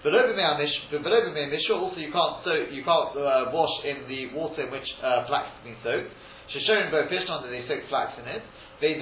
Mishra, 0.03 1.75
also 1.75 1.97
you 1.97 2.11
can't 2.11 2.45
you 2.71 2.83
can't 2.83 3.11
uh, 3.17 3.49
wash 3.49 3.75
in 3.87 4.05
the 4.11 4.29
water 4.35 4.67
in 4.67 4.71
which 4.71 4.85
uh, 5.01 5.25
flax 5.25 5.49
has 5.55 5.63
been 5.63 5.79
soaked. 5.81 6.11
Sheshorim 6.53 6.91
Bo 6.91 7.07
Fishnon, 7.07 7.43
that 7.43 7.49
they 7.49 7.65
soak 7.67 7.87
flax 7.89 8.13
in 8.19 8.27
it. 8.27 8.43
It's 8.79 9.01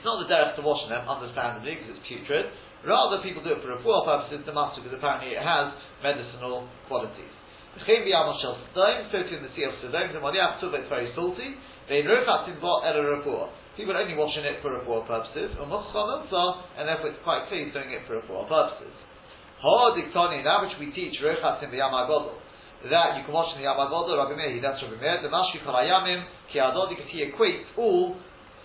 not 0.00 0.16
the 0.16 0.28
derech 0.32 0.56
to 0.56 0.62
wash 0.62 0.82
in 0.88 0.90
them, 0.90 1.04
understandably, 1.04 1.76
because 1.76 1.92
it's 1.92 2.06
putrid. 2.08 2.46
Rather, 2.88 3.20
people 3.20 3.44
do 3.44 3.52
it 3.52 3.60
for 3.60 3.68
refuah 3.68 4.04
purposes, 4.04 4.46
the 4.46 4.52
master, 4.52 4.80
because 4.80 4.96
apparently 4.96 5.36
it 5.36 5.42
has 5.44 5.72
medicinal 6.02 6.68
qualities. 6.88 7.32
So 7.74 7.84
too 7.84 7.98
in 9.28 9.42
the 9.42 9.52
sea 9.56 9.64
of 9.68 9.74
Sodom, 9.82 10.12
the 10.14 10.20
Modiach 10.24 10.60
Tuba, 10.60 10.76
it's 10.80 10.88
very 10.88 11.12
salty. 11.14 11.58
They 11.88 12.00
Ve'in 12.00 12.24
Ruchatim 12.24 12.60
Bo 12.60 12.80
Elul 12.86 13.18
Report. 13.18 13.50
People 13.76 13.90
are 13.98 14.06
only 14.06 14.14
washing 14.14 14.46
it 14.46 14.62
for 14.62 14.70
refuah 14.70 15.02
purposes, 15.02 15.50
and 15.58 15.66
therefore 16.86 17.10
it's 17.10 17.22
quite 17.26 17.50
clear 17.50 17.66
he's 17.66 17.74
doing 17.74 17.90
it 17.90 18.06
for 18.06 18.22
refuah 18.22 18.46
purposes. 18.46 18.94
Diktani, 19.64 20.44
that 20.44 20.62
which 20.62 20.78
we 20.78 20.94
teach, 20.94 21.18
Ruchatim 21.18 21.74
b'yam 21.74 21.90
HaGodol, 21.90 22.38
that 22.90 23.16
you 23.16 23.24
can 23.24 23.32
wash 23.32 23.50
in 23.56 23.64
the 23.64 23.66
Yam 23.66 23.80
HaGodol, 23.80 24.14
Rabbi 24.14 24.36
Meir, 24.36 24.60
that's 24.60 24.78
Rabbi 24.78 25.00
Meir, 25.00 25.22
the 25.24 25.32
Mashri 25.32 25.64
Kol 25.64 25.74
HaYamim, 25.74 26.22
Ki 26.52 26.60
because 26.60 27.08
he 27.10 27.24
equates 27.24 27.64
all 27.76 28.16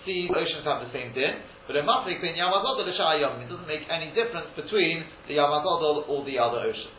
seas, 0.05 0.29
oceans 0.29 0.67
have 0.67 0.83
the 0.83 0.91
same 0.91 1.15
din, 1.15 1.39
but 1.65 1.75
a 1.75 1.81
Mafrik 1.81 2.21
bin 2.21 2.35
Yam 2.35 2.51
HaGodol 2.51 2.85
and 2.85 2.93
Sha'ayam, 2.99 3.41
it 3.41 3.49
doesn't 3.49 3.67
make 3.67 3.87
any 3.89 4.11
difference 4.11 4.51
between 4.53 5.05
the 5.27 5.35
Yam 5.39 5.49
HaGodol 5.49 6.05
or 6.05 6.25
the 6.25 6.37
other 6.37 6.67
oceans. 6.67 6.93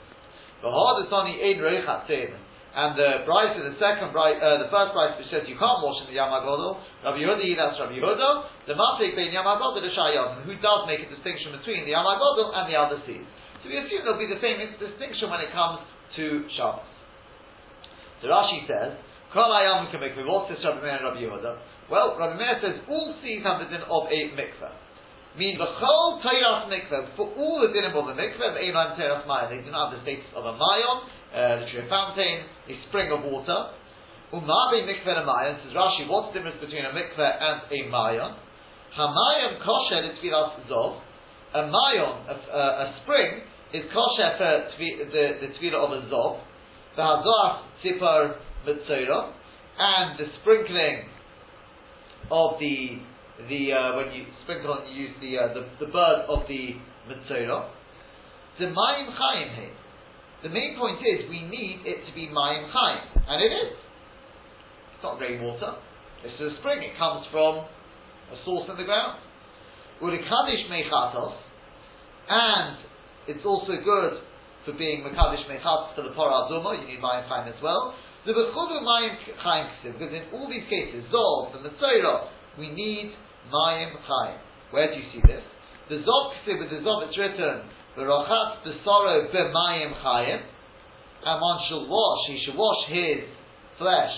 The 0.62 0.68
Ein 0.68 1.58
Reichatzin, 1.60 2.34
and 2.70 2.94
the 2.94 3.26
Bryce, 3.26 3.58
the 3.58 3.74
second 3.82 4.14
Bryce, 4.14 4.38
uh, 4.38 4.62
the 4.62 4.70
first 4.70 4.94
Bryce 4.94 5.18
which 5.18 5.26
says 5.34 5.42
you 5.50 5.58
can't 5.58 5.82
wash 5.82 6.06
in 6.06 6.14
the 6.14 6.18
Yam 6.18 6.30
HaGodol, 6.30 6.78
Rabbi 7.02 7.18
Yehuda, 7.18 7.58
that's 7.58 7.78
Rabbi 7.82 7.98
Yehuda, 7.98 8.30
the 8.70 8.78
Mafrik 8.78 9.18
bin 9.18 9.34
Yam 9.34 9.42
HaGodol 9.42 9.82
and 9.82 9.90
Sha'ayam, 9.90 10.46
who 10.46 10.54
does 10.62 10.86
make 10.86 11.02
a 11.02 11.10
distinction 11.10 11.50
between 11.58 11.82
the 11.82 11.98
Yam 11.98 12.06
HaGodol 12.06 12.54
and 12.54 12.70
the 12.70 12.78
other 12.78 13.02
seas. 13.02 13.26
So 13.62 13.74
we 13.74 13.74
assume 13.74 14.06
there'll 14.06 14.22
be 14.22 14.30
the 14.30 14.38
same 14.38 14.62
distinction 14.78 15.34
when 15.34 15.42
it 15.42 15.50
comes 15.50 15.82
to 16.14 16.46
Shabbos. 16.54 16.86
So 18.22 18.30
Rashi 18.30 18.70
says, 18.70 18.94
Kol 19.34 19.50
make 19.50 20.14
what's 20.26 20.50
this 20.50 20.62
Rabbi 20.62 20.82
Meir 20.82 20.96
and 21.02 21.04
Rabbi 21.10 21.22
Yehuda? 21.26 21.52
Well, 21.90 22.14
Rabbi 22.18 22.38
Meir 22.38 22.54
says 22.62 22.76
all 22.86 23.18
seas 23.22 23.42
have 23.42 23.58
the 23.62 23.66
din 23.66 23.82
of 23.82 24.06
a 24.06 24.20
mikveh. 24.38 24.74
Mean 25.38 25.58
the 25.58 25.66
whole 25.66 26.22
Teiras 26.22 26.66
mikveh, 26.66 27.14
for 27.14 27.30
all 27.34 27.62
the 27.62 27.70
din 27.74 27.86
of 27.86 27.94
a 27.94 28.02
mikveh, 28.14 28.54
the 28.54 28.62
Eilam 28.62 28.98
Teiras 28.98 29.26
Mayan, 29.26 29.50
they 29.50 29.62
do 29.62 29.70
not 29.70 29.90
have 29.90 29.98
the 29.98 30.02
status 30.02 30.26
of 30.34 30.46
a 30.46 30.54
Mayon, 30.54 30.98
uh, 31.34 31.62
literally 31.62 31.86
a 31.86 31.88
fountain, 31.88 32.36
a 32.68 32.74
spring 32.88 33.10
of 33.12 33.22
water. 33.24 33.70
Umabi 34.32 34.86
mikveh 34.86 35.18
and 35.18 35.26
Mayan, 35.26 35.58
says 35.62 35.74
Rashi, 35.74 36.06
what's 36.06 36.32
the 36.32 36.38
difference 36.38 36.60
between 36.60 36.84
a 36.84 36.90
mikveh 36.90 37.18
and 37.18 37.58
a 37.70 37.80
Mayon? 37.90 38.34
Hamayim 38.96 39.62
kosher 39.62 40.10
is 40.10 40.18
tfilas 40.18 40.58
zov. 40.70 41.00
A 41.54 41.62
Mayon, 41.66 42.26
a, 42.26 42.34
a, 42.34 42.62
a 42.82 42.94
spring, 43.02 43.42
is 43.74 43.82
kosher 43.92 44.30
for 44.38 44.70
tvi, 44.74 45.10
the, 45.10 45.46
the 45.46 45.48
tefillah 45.54 45.82
of 45.86 45.90
a 45.92 46.06
zov. 46.06 46.40
The 46.96 47.02
hazah 47.02 47.62
tzipar 47.82 48.36
mitzora, 48.66 49.32
and 49.78 50.18
the 50.18 50.26
sprinkling 50.40 51.06
of 52.30 52.58
the 52.58 52.98
the 53.48 53.72
uh, 53.72 53.96
when 53.96 54.12
you 54.12 54.26
sprinkle 54.42 54.72
on 54.72 54.92
you 54.92 55.04
use 55.04 55.14
the 55.20 55.38
uh, 55.38 55.54
the, 55.54 55.86
the 55.86 55.90
bird 55.90 56.26
of 56.28 56.46
the 56.48 56.74
mitzora. 57.08 57.70
The 58.58 58.66
mayim 58.66 59.08
chaim 59.16 59.54
here. 59.54 59.79
The 60.42 60.48
main 60.48 60.76
point 60.78 61.04
is 61.04 61.28
we 61.28 61.44
need 61.44 61.84
it 61.84 62.06
to 62.08 62.12
be 62.14 62.28
mayim 62.32 62.72
chaim, 62.72 63.24
and 63.28 63.42
it 63.44 63.52
is. 63.52 63.76
It's 64.94 65.02
not 65.02 65.20
rainwater. 65.20 65.76
This 66.24 66.32
is 66.40 66.52
a 66.52 66.60
spring. 66.60 66.80
It 66.80 66.96
comes 66.96 67.26
from 67.30 67.64
a 68.32 68.36
source 68.44 68.68
in 68.70 68.76
the 68.76 68.84
ground. 68.84 69.20
Urikadish 70.00 70.64
Mechatos, 70.72 71.36
and 72.28 72.76
it's 73.28 73.44
also 73.44 73.76
good 73.84 74.24
for 74.64 74.72
being 74.72 75.04
Mekadosh 75.04 75.44
Mechatos 75.44 75.94
for 75.94 76.02
the 76.02 76.12
Pora 76.16 76.48
Aduma, 76.48 76.80
you 76.80 76.88
need 76.88 77.00
Mayim 77.00 77.28
Chaim 77.28 77.48
as 77.48 77.60
well. 77.62 77.94
The 78.24 78.32
Bechudu 78.32 78.80
Mayim 78.80 79.16
Chaim 79.36 79.68
because 79.84 80.12
in 80.12 80.24
all 80.32 80.48
these 80.48 80.64
cases, 80.68 81.04
and 81.04 81.64
the 81.64 81.68
Matzorah, 81.68 82.28
we 82.58 82.70
need 82.70 83.12
Mayim 83.52 83.92
Chaim. 84.04 84.40
Where 84.70 84.88
do 84.88 85.00
you 85.00 85.06
see 85.12 85.20
this? 85.26 85.42
The 85.88 85.96
Zov 85.96 86.32
Ksiv, 86.44 86.60
with 86.60 86.70
the 86.70 86.80
Zov 86.86 87.08
it's 87.08 87.18
written, 87.18 87.68
V'rochatz 87.96 88.62
B'soro 88.62 89.32
B'mayim 89.32 89.92
Chaim, 90.02 90.40
and 91.24 91.40
one 91.40 91.58
shall 91.68 91.86
wash, 91.88 92.28
he 92.28 92.42
should 92.44 92.56
wash 92.56 92.88
his 92.88 93.28
flesh 93.78 94.14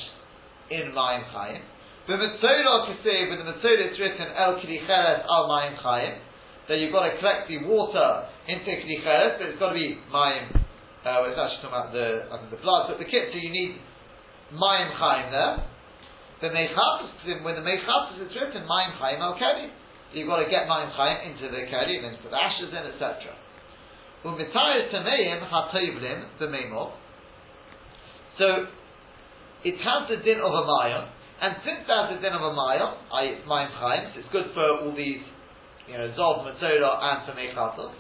in 0.70 0.92
Mayim 0.92 1.24
Chaim. 1.32 1.62
The 2.06 2.14
Mitzorah 2.14 2.90
Ksiv, 2.90 3.30
with 3.30 3.38
the 3.38 3.48
Mitzorah 3.48 3.90
it's 3.90 3.98
written, 3.98 4.26
El 4.36 4.58
Kiricheres 4.58 5.24
Al 5.24 5.48
Mayim 5.48 5.76
Chaim, 5.78 6.18
that 6.68 6.78
you've 6.78 6.92
got 6.92 7.08
to 7.08 7.18
collect 7.18 7.48
the 7.48 7.64
water 7.64 8.26
into 8.46 8.70
Kiricheres, 8.70 9.38
but 9.38 9.46
it's 9.48 9.58
got 9.58 9.70
to 9.70 9.78
be 9.78 9.98
Mayim, 10.12 10.50
uh, 11.02 11.26
it's 11.26 11.38
actually 11.38 11.62
talking 11.62 11.74
about 11.74 11.92
the, 11.92 12.26
I 12.30 12.38
think 12.38 12.50
the 12.50 12.62
blood, 12.62 12.90
but 12.90 12.98
the 12.98 13.08
kit, 13.08 13.34
so 13.34 13.38
you 13.38 13.50
need 13.50 13.78
Mayim 14.54 14.92
Chaim 14.94 15.32
there. 15.32 15.66
The 16.42 16.50
Meichatos, 16.50 17.42
when 17.46 17.54
the 17.54 17.62
Meichatos 17.62 18.18
is 18.18 18.34
written, 18.34 18.66
Mayim 18.66 18.98
Chaim 18.98 19.22
Al 19.22 19.38
Keri. 19.38 19.70
You've 20.12 20.28
got 20.28 20.42
to 20.42 20.50
get 20.50 20.66
Mayim 20.66 20.90
Chaim 20.92 21.32
into 21.32 21.48
the 21.48 21.66
Keri, 21.70 22.02
and 22.02 22.04
then 22.04 22.18
put 22.22 22.34
ashes 22.34 22.70
in, 22.70 22.82
etc. 22.94 23.34
Umitayr 24.24 24.86
Tameim 24.94 25.42
HaToivlim 25.50 26.38
B'Meimov. 26.38 26.92
So, 28.38 28.66
it 29.64 29.76
has 29.82 30.08
the 30.08 30.22
din 30.22 30.38
of 30.38 30.52
a 30.54 30.62
Mayim, 30.62 31.10
and 31.42 31.58
since 31.66 31.82
it 31.82 31.90
has 31.90 32.14
the 32.14 32.22
din 32.22 32.30
of 32.30 32.42
a 32.42 32.54
Mayim, 32.54 32.86
I 33.10 33.42
Mayim 33.42 33.70
Chaim, 33.74 34.14
it's 34.14 34.30
good 34.30 34.54
for 34.54 34.62
all 34.62 34.94
these, 34.94 35.26
you 35.90 35.98
know, 35.98 36.06
Zov, 36.14 36.46
Matzorah, 36.46 37.02
and 37.02 37.18
for 37.26 37.34
Meichatos. 37.34 37.90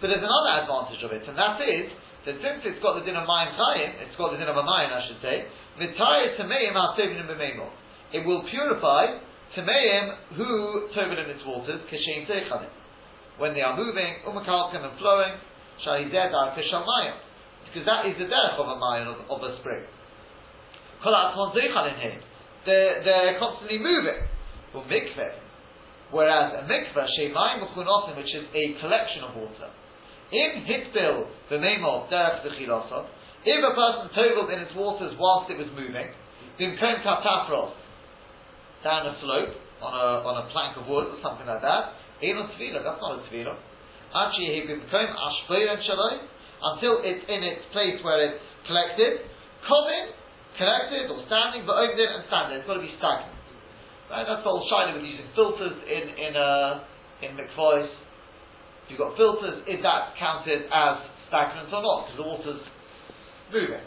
But 0.00 0.12
there's 0.12 0.20
another 0.20 0.52
advantage 0.60 1.00
of 1.04 1.10
it, 1.12 1.24
and 1.24 1.36
that 1.40 1.56
is, 1.64 1.88
that 2.28 2.36
since 2.38 2.68
it's 2.68 2.82
got 2.84 3.00
the 3.00 3.04
din 3.08 3.16
of 3.16 3.24
Mayim 3.24 3.56
Chaim, 3.56 3.96
it's 4.04 4.16
got 4.20 4.30
the 4.32 4.36
din 4.36 4.52
of 4.52 4.56
a 4.60 4.64
Mayim, 4.64 4.92
I 4.92 5.00
should 5.08 5.24
say, 5.24 5.48
Mitayr 5.80 6.36
Tameim 6.36 6.76
HaToivlim 6.76 7.32
B'Meimov. 7.32 7.72
It 8.12 8.28
will 8.28 8.44
purify 8.44 9.24
Tameim 9.56 10.36
who 10.36 10.88
tovel 10.92 11.16
in 11.16 11.32
its 11.32 11.40
waters, 11.48 11.80
Keshem 11.88 12.28
Teichanim. 12.28 12.68
When 13.38 13.54
they 13.54 13.62
are 13.62 13.76
moving, 13.76 14.20
Umakalkim 14.28 14.84
and 14.84 14.98
flowing, 15.00 15.32
Shahideda 15.86 16.56
Keshamayim. 16.56 17.16
Because 17.66 17.86
that 17.86 18.06
is 18.06 18.18
the 18.18 18.28
death 18.28 18.58
of 18.58 18.68
a 18.68 18.76
Mayan 18.78 19.08
of, 19.08 19.16
of 19.30 19.42
a 19.42 19.58
spring. 19.60 19.84
They're, 22.64 23.02
they're 23.02 23.38
constantly 23.38 23.78
moving. 23.78 24.28
Well, 24.74 24.84
mikveh. 24.84 25.34
Whereas 26.10 26.52
a 26.52 26.68
mikveh, 26.68 27.06
Shemayim 27.18 27.64
Mechunosim, 27.64 28.16
which 28.16 28.34
is 28.34 28.44
a 28.54 28.80
collection 28.80 29.24
of 29.24 29.34
water. 29.34 29.70
In 30.30 30.64
Hitbil, 30.64 31.26
the 31.50 31.58
name 31.58 31.84
of 31.84 32.08
Derech 32.08 32.44
Zechilosov, 32.44 33.06
if 33.44 33.58
a 33.58 33.74
person 33.74 34.14
toveled 34.14 34.50
in 34.52 34.60
its 34.60 34.72
waters 34.76 35.12
whilst 35.18 35.50
it 35.50 35.58
was 35.58 35.68
moving, 35.74 36.08
then 36.58 36.76
Bimkom 36.78 37.02
Katafros, 37.02 37.74
down 38.84 39.06
a 39.06 39.16
slope, 39.20 39.56
on 39.82 39.92
a, 39.92 40.06
on 40.22 40.46
a 40.46 40.52
plank 40.52 40.76
of 40.78 40.86
wood 40.86 41.10
or 41.10 41.18
something 41.22 41.46
like 41.46 41.60
that, 41.60 41.98
Elon 42.22 42.48
Tvila, 42.54 42.86
that's 42.86 43.02
not 43.02 43.18
a 43.18 43.22
Tvila. 43.26 43.58
Actually, 44.12 44.68
until 46.62 47.00
it's 47.02 47.24
in 47.26 47.40
its 47.42 47.64
place 47.72 47.96
where 48.04 48.20
it's 48.28 48.44
collected, 48.68 49.24
Kovin, 49.64 50.12
collected 50.58 51.10
or 51.10 51.24
standing, 51.26 51.64
but 51.64 51.80
Ogdin 51.80 52.10
and 52.12 52.24
standing, 52.28 52.58
it's 52.60 52.68
got 52.68 52.76
to 52.76 52.84
be 52.84 52.92
stagnant. 53.00 53.32
Right? 54.12 54.28
That's 54.28 54.44
the 54.44 54.50
whole 54.52 54.68
shiny 54.68 55.00
with 55.00 55.08
using 55.08 55.32
filters 55.32 55.72
in, 55.88 56.04
in, 56.20 56.36
uh, 56.36 56.84
in 57.24 57.32
McFoy's. 57.40 57.88
If 58.84 58.92
you've 58.92 59.00
got 59.00 59.16
filters, 59.16 59.64
is 59.64 59.80
that 59.80 60.12
counted 60.20 60.68
as 60.68 61.08
stagnant 61.32 61.72
or 61.72 61.80
not? 61.80 62.12
Because 62.12 62.18
the 62.20 62.28
water's 62.28 62.62
moving. 63.48 63.86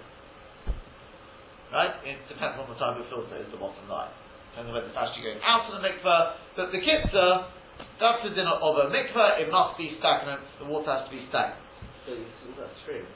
Right? 1.70 1.94
It 2.08 2.18
depends 2.32 2.58
on 2.58 2.66
the 2.66 2.78
type 2.82 2.98
of 2.98 3.06
filter, 3.14 3.38
is 3.38 3.52
the 3.54 3.62
bottom 3.62 3.86
line. 3.86 4.10
Depends 4.56 4.72
on 4.72 4.74
whether 4.74 4.90
it's 4.90 4.98
actually 4.98 5.30
going 5.30 5.44
out 5.46 5.70
of 5.70 5.78
the 5.78 5.84
mikveh. 5.84 6.24
But 6.58 6.72
the 6.72 6.82
kitzah, 6.82 7.52
that's 8.00 8.22
the 8.28 8.32
dinner 8.36 8.56
of 8.60 8.74
a 8.76 8.86
mikveh, 8.92 9.40
it 9.40 9.50
must 9.52 9.80
be 9.80 9.96
stagnant, 10.00 10.44
the 10.60 10.68
water 10.68 10.92
has 10.92 11.08
to 11.08 11.14
be 11.16 11.24
stagnant. 11.32 11.64
So 12.04 12.14
you 12.14 12.28
see 12.44 12.52
that 12.60 12.72
stream. 12.84 13.08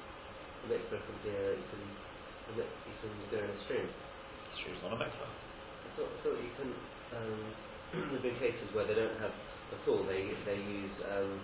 The 0.65 0.75
mikveh 0.75 0.99
can 1.03 1.17
be 1.23 1.31
a, 1.31 1.45
you 1.59 1.65
can, 1.67 1.81
a 1.83 2.51
mik- 2.55 2.77
you 2.87 2.95
can 3.03 3.11
go 3.31 3.37
in 3.43 3.51
a 3.51 3.59
stream. 3.67 3.87
It's 3.89 4.83
not 4.83 4.95
a 4.95 4.99
mikveh. 4.99 5.29
I 5.29 5.87
thought, 5.95 6.11
I 6.11 6.17
thought 6.23 6.37
you 6.39 6.53
can, 6.55 6.69
um, 7.15 7.39
there've 8.13 8.23
been 8.23 8.39
cases 8.39 8.67
where 8.71 8.87
they 8.87 8.95
don't 8.95 9.19
have 9.19 9.33
a 9.33 9.77
pool, 9.83 10.05
they, 10.07 10.31
they 10.47 10.59
use, 10.59 10.95
um, 11.11 11.39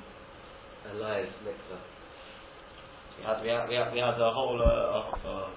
a 0.91 0.93
live 0.95 1.31
mikveh. 1.43 1.81
We 3.19 3.23
had, 3.23 3.41
we 3.41 3.49
had, 3.49 3.63
we 3.67 3.75
had, 3.75 3.89
we 3.93 3.99
had 3.99 4.19
a 4.19 4.31
whole, 4.31 4.59
uh, 4.59 4.65
uh, 4.65 5.27
uh, 5.27 5.49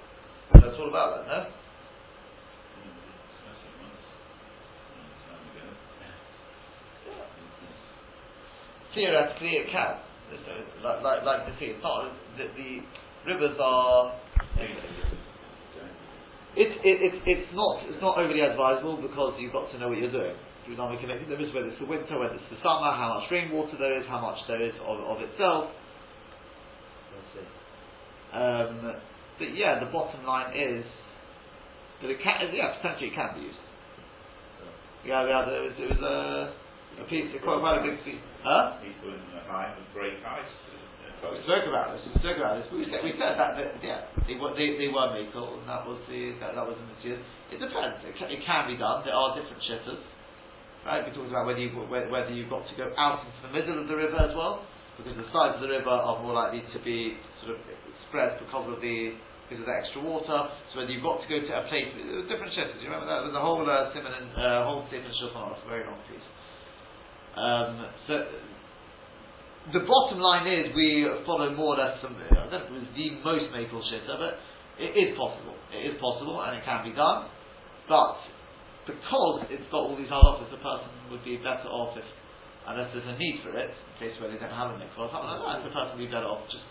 that's 0.55 0.79
all 0.79 0.89
about 0.89 1.19
that, 1.19 1.27
no? 1.27 1.39
Theoretically, 8.99 9.63
it 9.63 9.71
can. 9.71 9.95
So, 10.43 10.51
like, 10.83 11.07
like, 11.07 11.23
like 11.23 11.47
the 11.47 11.55
sea, 11.63 11.71
it's 11.71 11.83
not, 11.87 12.11
the, 12.35 12.51
the 12.59 12.83
rivers 13.31 13.55
are, 13.63 14.19
it's, 16.59 16.75
it, 16.83 16.97
it's, 17.07 17.23
it's 17.23 17.51
not, 17.55 17.87
it's 17.87 18.03
not 18.03 18.19
overly 18.19 18.43
advisable 18.43 18.99
because 18.99 19.39
you've 19.39 19.55
got 19.55 19.71
to 19.71 19.79
know 19.79 19.89
what 19.95 19.99
you're 20.03 20.11
doing. 20.11 20.35
For 20.67 20.75
example, 20.75 20.99
connecting 20.99 21.31
rivers, 21.31 21.55
whether 21.55 21.71
it's 21.71 21.79
the 21.79 21.87
winter, 21.87 22.19
whether 22.19 22.35
it's 22.35 22.51
the 22.51 22.59
summer, 22.59 22.91
how 22.91 23.23
much 23.23 23.31
rainwater 23.31 23.79
there 23.79 24.03
is, 24.03 24.05
how 24.11 24.19
much 24.19 24.43
there 24.51 24.61
is 24.67 24.75
of, 24.83 24.99
of 24.99 25.23
itself. 25.23 25.71
Um, 28.35 28.99
but 29.39 29.55
yeah, 29.55 29.79
the 29.79 29.95
bottom 29.95 30.27
line 30.27 30.59
is 30.59 30.85
that 32.03 32.11
it 32.11 32.19
can, 32.19 32.51
yeah, 32.51 32.75
potentially 32.83 33.09
it 33.09 33.15
can 33.15 33.31
be 33.39 33.47
used. 33.47 33.63
Yeah, 35.07 35.23
yeah, 35.23 35.47
there 35.47 35.63
was, 35.63 35.73
it 35.79 35.89
was 35.89 36.03
a, 36.03 36.68
a 37.01 37.07
piece, 37.07 37.31
quite, 37.43 37.61
quite 37.63 37.79
a 37.79 37.85
big 37.85 37.99
piece. 38.05 38.23
Huh? 38.43 38.79
People 38.83 39.15
in 39.15 39.23
the 39.35 39.43
high 39.47 39.75
would 39.75 39.89
break 39.95 40.19
ice. 40.23 40.53
We 41.19 41.43
spoke 41.43 41.67
about 41.67 41.99
this. 41.99 42.07
We 42.07 42.15
spoke 42.23 42.39
about 42.39 42.63
this. 42.63 42.67
We 42.71 42.87
said, 42.95 43.03
we 43.03 43.11
said 43.19 43.35
that, 43.35 43.59
that 43.59 43.83
yeah, 43.83 44.07
they 44.31 44.39
were 44.39 44.55
they, 44.55 44.79
they 44.79 44.87
were 44.87 45.11
makel, 45.11 45.59
and 45.59 45.67
that 45.67 45.83
was 45.83 45.99
the 46.07 46.39
that, 46.39 46.55
that 46.55 46.63
was 46.63 46.79
the 46.79 46.87
year. 47.03 47.19
It 47.51 47.59
depends. 47.59 47.99
It 48.07 48.15
can, 48.15 48.31
it 48.31 48.39
can 48.47 48.71
be 48.71 48.79
done. 48.79 49.03
There 49.03 49.19
are 49.19 49.35
different 49.35 49.59
shitters, 49.67 49.99
right? 50.87 51.03
We 51.03 51.11
talked 51.11 51.35
about 51.35 51.51
whether 51.51 51.59
you 51.59 51.75
whether 51.75 52.31
you've 52.31 52.47
got 52.47 52.63
to 52.71 52.75
go 52.79 52.95
out 52.95 53.27
into 53.27 53.51
the 53.51 53.51
middle 53.51 53.83
of 53.83 53.91
the 53.91 53.99
river 53.99 54.15
as 54.15 54.31
well, 54.39 54.63
because 54.95 55.19
the 55.19 55.27
sides 55.35 55.59
of 55.59 55.67
the 55.67 55.75
river 55.75 55.91
are 55.91 56.23
more 56.23 56.39
likely 56.39 56.63
to 56.71 56.79
be 56.87 57.19
sort 57.43 57.59
of 57.59 57.67
spread 58.07 58.39
because 58.39 58.71
of 58.71 58.79
the 58.79 59.19
because 59.51 59.67
of 59.67 59.67
the 59.67 59.75
extra 59.75 59.99
water. 59.99 60.55
So 60.71 60.87
whether 60.87 60.93
you've 60.95 61.03
got 61.03 61.19
to 61.19 61.27
go 61.27 61.43
to 61.43 61.51
a 61.51 61.67
place 61.67 61.99
there 61.99 62.23
were 62.23 62.31
different 62.31 62.55
shitters. 62.55 62.79
You 62.79 62.95
remember 62.95 63.11
that? 63.11 63.27
There's 63.27 63.35
a 63.35 63.43
whole 63.43 63.67
uh, 63.67 63.91
Simon 63.91 64.15
and 64.15 64.31
uh, 64.39 64.63
whole 64.71 64.87
Simon 64.87 65.11
Shulchan 65.19 65.35
Aruch, 65.35 65.67
very 65.67 65.83
long 65.83 65.99
piece. 66.07 66.23
Um, 67.39 67.87
so 68.11 68.15
the 69.73 69.87
bottom 69.87 70.19
line 70.19 70.51
is 70.51 70.75
we 70.75 71.07
follow 71.23 71.55
more 71.55 71.77
or 71.77 71.79
less 71.79 72.03
some, 72.03 72.17
I 72.19 72.35
don't 72.35 72.51
know 72.51 72.59
if 72.59 72.67
it 72.67 72.75
was 72.75 72.89
the 72.99 73.09
most 73.23 73.47
maple 73.55 73.79
shitter, 73.87 74.19
but 74.19 74.43
it 74.81 74.97
is 74.99 75.15
possible. 75.15 75.55
It 75.71 75.95
is 75.95 75.97
possible 76.01 76.41
and 76.43 76.59
it 76.59 76.65
can 76.67 76.83
be 76.83 76.95
done. 76.97 77.31
But 77.87 78.19
because 78.91 79.47
it's 79.53 79.69
got 79.71 79.87
all 79.87 79.95
these 79.95 80.11
halachas, 80.11 80.51
the 80.51 80.59
person 80.59 80.91
would 81.13 81.23
be 81.23 81.37
better 81.39 81.69
off 81.69 81.95
if, 81.95 82.07
unless 82.67 82.91
there's 82.97 83.07
a 83.07 83.17
need 83.21 83.45
for 83.45 83.53
it, 83.55 83.71
in 83.71 83.95
case 84.01 84.17
where 84.19 84.33
they 84.33 84.41
don't 84.41 84.51
have 84.51 84.73
a 84.73 84.79
mikvah 84.81 85.07
or 85.07 85.11
something 85.13 85.29
like 85.29 85.45
that, 85.45 85.69
the 85.69 85.73
person 85.73 85.95
would 85.95 86.05
be 86.05 86.11
better 86.11 86.27
off 86.27 86.43
just 86.49 86.65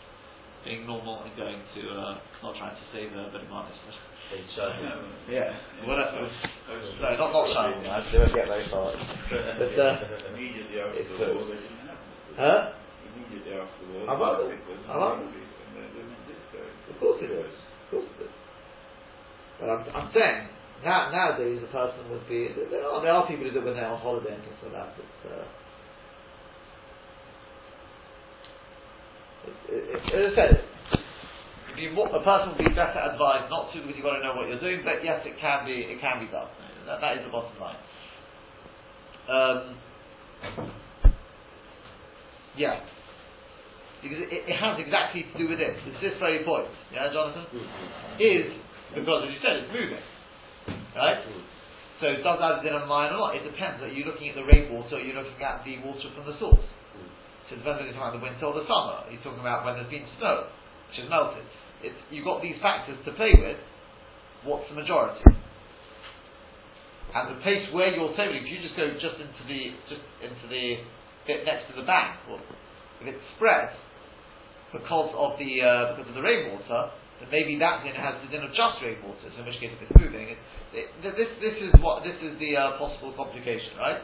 being 0.65 0.89
normal 0.89 1.21
and 1.21 1.31
going 1.37 1.61
to, 1.77 1.81
uh, 1.93 2.17
not 2.41 2.57
trying 2.57 2.75
to 2.75 2.85
save 2.91 3.13
a 4.27 4.35
bit 4.35 4.43
of 4.43 4.57
money. 4.57 4.77
In 4.77 4.83
Shadman. 4.87 4.99
Yeah. 5.31 5.55
No, 5.87 5.95
not 5.95 7.31
not 7.31 7.47
shining. 7.55 7.87
I 7.87 8.03
they 8.11 8.17
won't 8.19 8.35
get 8.35 8.47
very 8.47 8.67
far. 8.69 8.91
But, 9.31 9.71
uh, 9.79 10.03
Immediately 10.35 10.77
after 10.83 10.99
it's 10.99 11.11
the 11.15 11.31
war, 11.31 11.47
they 11.47 11.55
didn't 11.63 11.87
have 11.87 11.95
it. 11.95 12.35
huh? 12.35 12.59
Immediately 13.07 13.53
after 13.55 13.81
the 13.87 13.93
war, 13.95 14.03
I 14.09 14.13
love 14.19 14.39
it. 14.51 14.59
I 14.87 14.97
love 14.97 15.19
it. 15.19 15.31
increased 15.31 15.55
and 15.63 15.75
the 15.75 15.81
women 15.95 16.19
did 16.27 16.39
so. 16.51 16.59
Of 16.59 16.95
course 16.99 17.19
it 17.23 17.31
is. 17.31 17.47
Of 17.47 17.87
course 17.91 18.09
it 18.19 18.23
is. 18.27 18.33
But 19.59 19.67
I'm, 19.71 19.81
I'm 19.95 20.09
saying, 20.13 20.47
now, 20.85 21.09
nowadays 21.09 21.63
a 21.63 21.71
person 21.71 22.03
would 22.11 22.27
be, 22.29 22.51
there 22.69 22.83
are, 22.85 23.01
there 23.01 23.11
are 23.15 23.25
people 23.27 23.45
who 23.47 23.51
do 23.51 23.59
it 23.59 23.65
when 23.65 23.75
they're 23.75 23.87
on 23.89 23.99
holiday 23.99 24.35
and 24.35 24.43
things 24.43 24.59
like 24.61 24.73
that. 24.77 24.93
It's, 24.93 25.21
uh, 25.25 25.47
it, 29.47 29.55
it, 29.71 29.83
it, 29.89 30.13
as 30.13 30.33
I 30.33 30.35
said, 30.35 30.53
be 31.77 31.93
more, 31.93 32.09
a 32.09 32.23
person 32.25 32.51
would 32.51 32.59
be 32.59 32.73
better 32.73 32.97
advised 32.97 33.53
not 33.53 33.71
to 33.71 33.79
because 33.79 33.93
you've 33.95 34.03
got 34.03 34.17
to 34.17 34.23
know 34.25 34.33
what 34.33 34.49
you're 34.49 34.59
doing, 34.59 34.81
but 34.81 35.05
yes, 35.05 35.21
it 35.23 35.37
can 35.39 35.63
be, 35.63 35.85
it 35.85 36.01
can 36.01 36.25
be 36.25 36.27
done. 36.33 36.49
That, 36.89 36.99
that 36.99 37.21
is 37.21 37.23
the 37.23 37.31
bottom 37.31 37.53
line. 37.61 37.79
Um, 39.27 39.59
yeah. 42.57 42.81
Because 44.01 44.23
it, 44.25 44.49
it 44.49 44.57
has 44.57 44.79
exactly 44.79 45.27
to 45.29 45.33
do 45.37 45.49
with 45.49 45.59
this. 45.59 45.75
It's 45.85 46.01
this 46.01 46.17
very 46.19 46.43
point. 46.43 46.69
Yeah, 46.89 47.13
Jonathan? 47.13 47.45
Mm-hmm. 47.53 48.23
Is 48.23 48.49
because, 48.95 49.27
as 49.27 49.31
you 49.35 49.41
said, 49.43 49.67
it's 49.67 49.71
moving. 49.73 50.05
Right? 50.95 51.21
Mm-hmm. 51.21 51.57
So 51.99 52.05
it 52.13 52.21
does 52.21 52.37
that 52.37 52.61
din 52.61 52.77
of 52.77 52.85
mine 52.85 53.09
or 53.09 53.33
not? 53.33 53.35
It 53.35 53.43
depends. 53.43 53.81
Are 53.81 53.89
you 53.89 54.05
looking 54.05 54.29
at 54.29 54.37
the 54.37 54.45
rainwater 54.45 54.95
or 54.95 55.01
are 55.01 55.05
you 55.05 55.17
looking 55.17 55.41
at 55.41 55.65
the 55.65 55.81
water 55.81 56.13
from 56.13 56.29
the 56.29 56.37
source? 56.37 56.61
Mm. 56.61 57.09
So 57.49 57.57
it 57.57 57.65
depends 57.65 57.81
whether 57.81 57.89
you're 57.89 57.97
talking 57.97 58.05
about 58.05 58.21
the 58.21 58.25
winter 58.25 58.45
or 58.45 58.53
the 58.53 58.67
summer. 58.69 59.01
You're 59.09 59.25
talking 59.25 59.41
about 59.41 59.65
when 59.65 59.81
there's 59.81 59.89
been 59.89 60.05
snow, 60.21 60.45
which 60.93 61.01
has 61.01 61.09
melted. 61.09 61.41
It's, 61.83 61.97
you've 62.09 62.25
got 62.25 62.41
these 62.41 62.57
factors 62.61 62.97
to 63.05 63.11
play 63.13 63.33
with. 63.37 63.57
What's 64.45 64.69
the 64.69 64.75
majority? 64.75 65.21
And 67.13 67.37
the 67.37 67.39
place 67.41 67.65
where 67.71 67.93
you're 67.95 68.13
saving, 68.17 68.43
if 68.43 68.47
you 68.49 68.59
just 68.61 68.75
go 68.75 68.91
just 68.99 69.17
into 69.17 69.43
the 69.47 69.73
just 69.87 70.03
into 70.19 70.45
the 70.51 70.83
bit 71.25 71.47
next 71.47 71.71
to 71.71 71.73
the 71.79 71.87
bank, 71.87 72.19
well, 72.27 72.43
if 73.01 73.07
it's 73.07 73.23
spread 73.39 73.71
because 74.75 75.11
of 75.15 75.39
the 75.39 75.51
uh, 75.63 75.95
because 75.95 76.09
of 76.11 76.15
the 76.19 76.25
rainwater, 76.25 76.91
then 77.23 77.29
maybe 77.31 77.55
that 77.57 77.87
din 77.87 77.95
has 77.95 78.19
the 78.21 78.29
din 78.29 78.43
of 78.43 78.51
just 78.51 78.83
rainwater. 78.83 79.23
So 79.33 79.39
in 79.39 79.45
which 79.47 79.57
case, 79.63 79.71
if 79.71 79.81
it's 79.87 79.95
moving, 79.95 80.35
it, 80.35 80.39
it, 80.75 80.87
this 81.01 81.31
this 81.39 81.57
is 81.63 81.71
what 81.79 82.03
this 82.03 82.17
is 82.19 82.35
the 82.37 82.59
uh, 82.59 82.75
possible 82.75 83.15
complication, 83.15 83.79
right? 83.79 84.03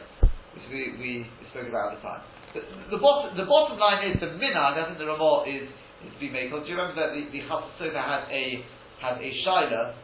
Which 0.56 0.66
we, 0.70 0.96
we, 1.02 1.10
spoke 1.50 1.66
about 1.66 1.94
at 1.94 1.98
the 1.98 2.02
time. 2.06 2.22
The, 2.54 2.62
the, 2.94 3.00
bottom 3.02 3.34
the 3.34 3.46
bottom 3.46 3.74
line 3.78 4.06
is 4.10 4.22
the 4.22 4.30
minhag. 4.38 4.78
I 4.78 4.86
think 4.86 5.02
the 5.02 5.10
Ramah 5.10 5.50
is 5.50 5.66
to 6.12 6.20
be 6.20 6.30
made. 6.30 6.50
Do 6.50 6.60
you 6.66 6.76
remember 6.76 7.00
that 7.00 7.14
the 7.14 7.30
the 7.32 7.44
had 7.46 8.28
a 8.30 8.64
had 9.00 9.16
a 9.18 9.30
shaila 9.46 9.94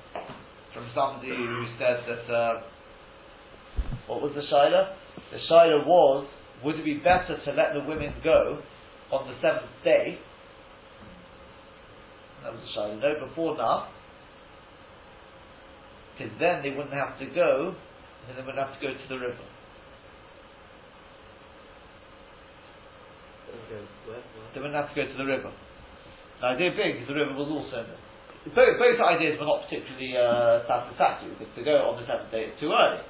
from 0.72 0.90
somebody 0.94 1.28
who 1.28 1.66
said 1.78 2.04
that. 2.06 2.32
Uh, 2.32 2.62
what 4.06 4.22
was 4.22 4.32
the 4.34 4.42
shaila? 4.42 4.94
The 5.32 5.38
shaila 5.50 5.86
was, 5.86 6.26
would 6.64 6.76
it 6.76 6.84
be 6.84 6.98
better 6.98 7.38
to 7.44 7.52
let 7.52 7.74
the 7.74 7.80
women 7.88 8.14
go 8.22 8.60
on 9.12 9.28
the 9.28 9.34
seventh 9.40 9.70
day? 9.84 10.18
That 12.42 12.52
was 12.52 12.60
the 12.62 12.80
shaila. 12.80 13.00
No, 13.00 13.26
before 13.26 13.56
now. 13.56 13.88
Because 16.18 16.32
then 16.38 16.62
they 16.62 16.70
wouldn't 16.70 16.94
have 16.94 17.18
to 17.18 17.26
go, 17.26 17.74
and 18.28 18.36
they 18.36 18.42
wouldn't 18.42 18.58
have 18.58 18.78
to 18.78 18.86
go 18.86 18.92
to 18.92 19.08
the 19.08 19.18
river. 19.18 19.46
They 24.54 24.60
wouldn't 24.60 24.74
have 24.74 24.94
to 24.94 24.94
go 24.94 25.10
to 25.10 25.18
the 25.18 25.24
river. 25.24 25.52
The 26.40 26.46
idea 26.56 26.72
being, 26.72 26.92
because 27.00 27.08
the 27.12 27.18
river 27.20 27.36
was 27.36 27.48
also 27.52 27.84
in. 27.84 28.52
Both, 28.56 28.80
both 28.80 28.96
ideas 28.96 29.36
were 29.36 29.44
not 29.44 29.68
particularly 29.68 30.16
uh, 30.16 30.64
satisfactory, 30.64 31.36
because 31.36 31.52
to 31.56 31.62
go 31.62 31.92
on 31.92 32.00
the 32.00 32.08
seventh 32.08 32.32
day 32.32 32.48
is 32.48 32.56
too 32.56 32.72
early 32.72 33.04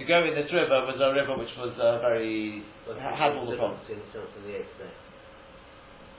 to 0.00 0.08
go 0.08 0.24
in 0.24 0.32
this 0.32 0.48
river 0.48 0.88
was 0.88 0.96
a 0.96 1.12
river 1.12 1.36
which 1.36 1.52
was 1.60 1.76
uh, 1.76 2.00
very 2.00 2.64
Well, 2.88 2.96
had 2.96 3.36
all 3.36 3.44
the 3.44 3.60
problems. 3.60 3.84
Between 3.84 4.00
the 4.00 4.10
seventh 4.16 4.32
and 4.40 4.44
the 4.48 4.54
eighth 4.56 4.74
day. 4.80 4.92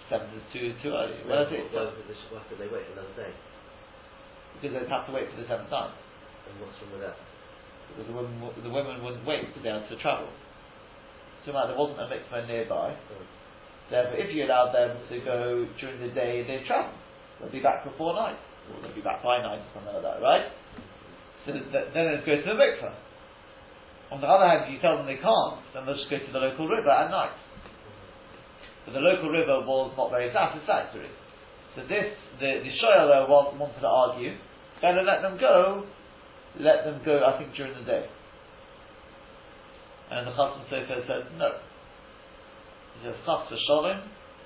Seven 0.06 0.30
is 0.38 0.46
too 0.54 0.76
too 0.86 0.94
early. 0.94 1.18
Well, 1.26 1.42
that's 1.42 1.50
it. 1.56 1.66
why, 1.74 1.90
would 1.90 2.06
the- 2.06 2.30
why 2.30 2.46
could 2.46 2.62
they 2.62 2.70
wait 2.70 2.86
another 2.94 3.16
day? 3.18 3.34
Because 4.54 4.78
they'd 4.78 4.92
have 4.92 5.10
to 5.10 5.14
wait 5.16 5.34
for 5.34 5.42
the 5.42 5.48
seventh 5.50 5.74
time. 5.74 5.98
And 6.46 6.62
what's 6.62 6.78
wrong 6.78 6.94
with 6.94 7.04
that? 7.10 7.18
Because 7.90 8.06
the 8.06 8.16
women, 8.16 8.38
the 8.62 8.70
women 8.70 9.02
wouldn't 9.02 9.26
wait 9.26 9.50
to 9.50 9.60
be 9.64 9.70
able 9.72 9.88
to 9.90 9.98
travel. 9.98 10.30
So 11.48 11.56
like 11.56 11.74
there 11.74 11.80
wasn't 11.80 12.06
a 12.06 12.08
mikveh 12.12 12.46
nearby. 12.46 12.94
Oh. 12.94 13.26
Therefore, 13.92 14.16
if 14.16 14.34
you 14.34 14.48
allow 14.48 14.72
them 14.72 14.96
to 15.12 15.20
go 15.20 15.68
during 15.80 16.00
the 16.00 16.16
day, 16.16 16.48
they'd 16.48 16.66
travel. 16.66 16.96
They'll 17.40 17.52
be 17.52 17.60
back 17.60 17.84
before 17.84 18.16
night, 18.16 18.40
or 18.72 18.82
they'll 18.82 18.96
be 18.96 19.04
back 19.04 19.22
by 19.22 19.44
night, 19.44 19.60
or 19.60 19.70
something 19.76 19.94
like 19.94 20.08
that, 20.08 20.24
right? 20.24 20.48
So 21.46 21.52
th- 21.52 21.68
th- 21.76 21.90
then 21.94 22.08
let's 22.08 22.26
go 22.26 22.40
to 22.40 22.48
the 22.48 22.56
mikveh. 22.56 22.96
On 24.16 24.20
the 24.24 24.28
other 24.28 24.48
hand, 24.48 24.64
if 24.68 24.72
you 24.72 24.80
tell 24.80 24.96
them 24.96 25.08
they 25.08 25.20
can't, 25.20 25.60
then 25.76 25.84
they'll 25.84 26.00
just 26.00 26.10
go 26.10 26.20
to 26.20 26.32
the 26.32 26.40
local 26.40 26.68
river 26.72 26.90
at 26.90 27.12
night. 27.12 27.36
But 28.86 28.94
the 28.96 29.04
local 29.04 29.30
river 29.30 29.60
was 29.68 29.92
not 30.00 30.12
very 30.12 30.32
satisfactory. 30.32 31.12
So 31.76 31.84
this, 31.88 32.16
the, 32.40 32.64
the 32.64 32.72
Shoyal 32.80 33.08
there 33.12 33.28
wa- 33.28 33.56
wanted 33.56 33.80
to 33.80 33.88
argue, 33.88 34.36
better 34.82 35.04
let 35.04 35.22
them 35.22 35.40
go, 35.40 35.86
let 36.60 36.84
them 36.84 37.02
go, 37.04 37.24
I 37.24 37.40
think, 37.40 37.56
during 37.56 37.76
the 37.76 37.86
day. 37.86 38.06
And 40.12 40.28
the 40.28 40.32
Chasam 40.32 40.68
Sofer 40.68 41.08
said, 41.08 41.32
no. 41.38 41.56
Says, 43.04 43.16
Chas 43.26 43.50
Shalom, 43.68 44.02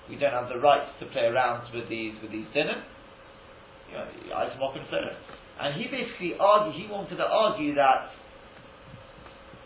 we 0.09 0.15
don't 0.15 0.31
have 0.31 0.49
the 0.49 0.59
right 0.59 0.87
to 0.99 1.05
play 1.07 1.25
around 1.25 1.67
with 1.73 1.89
these, 1.89 2.13
with 2.21 2.31
these 2.31 2.47
dinim. 2.55 2.81
You 3.91 3.97
know, 3.97 4.35
item. 4.35 4.59
And 5.59 5.79
he 5.79 5.87
basically 5.87 6.35
argued, 6.39 6.75
he 6.75 6.91
wanted 6.91 7.15
to 7.17 7.23
argue 7.23 7.75
that 7.75 8.11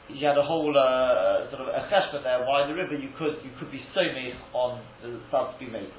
he 0.09 0.25
had 0.25 0.37
a 0.37 0.43
whole 0.43 0.73
uh, 0.73 1.49
sort 1.53 1.61
of 1.61 1.69
a 1.69 1.85
cheshbon 1.85 2.23
there 2.23 2.41
why 2.45 2.65
the 2.65 2.73
river 2.73 2.97
you 2.97 3.09
could 3.17 3.37
you 3.45 3.51
could 3.59 3.71
be 3.71 3.81
so 3.93 4.01
made 4.01 4.33
on 4.53 4.81
the 5.03 5.21
start 5.29 5.53
to 5.53 5.65
be 5.65 5.69
made. 5.69 5.93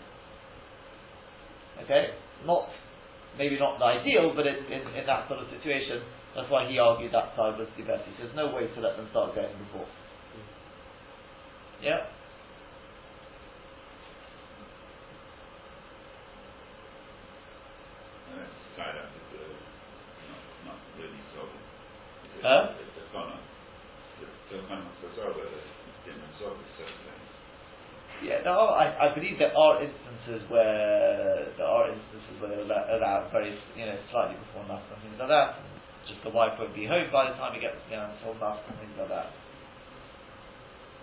Okay, 1.84 2.10
not 2.44 2.68
maybe 3.38 3.58
not 3.58 3.78
the 3.78 3.84
ideal, 3.84 4.34
but 4.34 4.46
it, 4.46 4.66
in 4.66 4.82
in 4.98 5.06
that 5.06 5.28
sort 5.28 5.38
of 5.40 5.46
situation, 5.54 6.02
that's 6.34 6.50
why 6.50 6.68
he 6.68 6.78
argued 6.78 7.14
that 7.14 7.34
side 7.36 7.58
was 7.58 7.68
the 7.78 7.84
best. 7.84 8.02
He 8.06 8.14
says 8.18 8.34
no 8.34 8.50
way 8.54 8.66
to 8.66 8.80
let 8.80 8.96
them 8.96 9.06
start 9.10 9.34
going 9.34 9.54
before. 9.70 9.86
Yeah. 11.82 12.10
And 18.30 18.38
that's 18.38 18.39
tied 18.76 18.96
up 18.96 19.08
with 19.12 19.26
the, 19.34 19.44
not, 20.30 20.42
not 20.74 20.78
really 20.98 21.22
solid. 21.34 21.60
It's 22.24 22.42
Huh? 22.42 22.78
It's 22.78 22.96
a 22.98 23.04
corner. 23.14 23.38
It's 24.20 24.30
a 24.52 24.58
the 24.58 25.08
solid, 25.16 25.48
it's 25.50 26.00
different 26.04 26.34
solid, 26.40 26.64
certainly. 26.80 27.10
Yeah, 28.20 28.44
there 28.44 28.52
are, 28.52 28.76
I, 28.76 29.08
I 29.08 29.14
believe 29.16 29.40
there 29.40 29.56
are 29.56 29.80
instances 29.80 30.44
where 30.52 31.56
there 31.56 31.64
are 31.68 31.88
instances 31.88 32.36
where 32.36 32.52
they're 32.52 32.68
allow- 32.68 32.88
allowed 32.92 33.32
very, 33.32 33.56
you 33.76 33.86
know, 33.88 33.96
slightly 34.12 34.36
before 34.36 34.68
night 34.68 34.84
and 34.92 35.00
things 35.00 35.16
like 35.16 35.32
that. 35.32 35.56
Just 36.04 36.20
the 36.24 36.32
wife 36.32 36.52
won't 36.60 36.76
be 36.76 36.84
home 36.84 37.08
by 37.08 37.32
the 37.32 37.36
time 37.40 37.56
he 37.56 37.60
gets 37.64 37.80
down 37.88 38.12
until 38.12 38.36
night 38.36 38.60
and 38.68 38.76
things 38.76 38.92
like 39.00 39.08
that. 39.08 39.32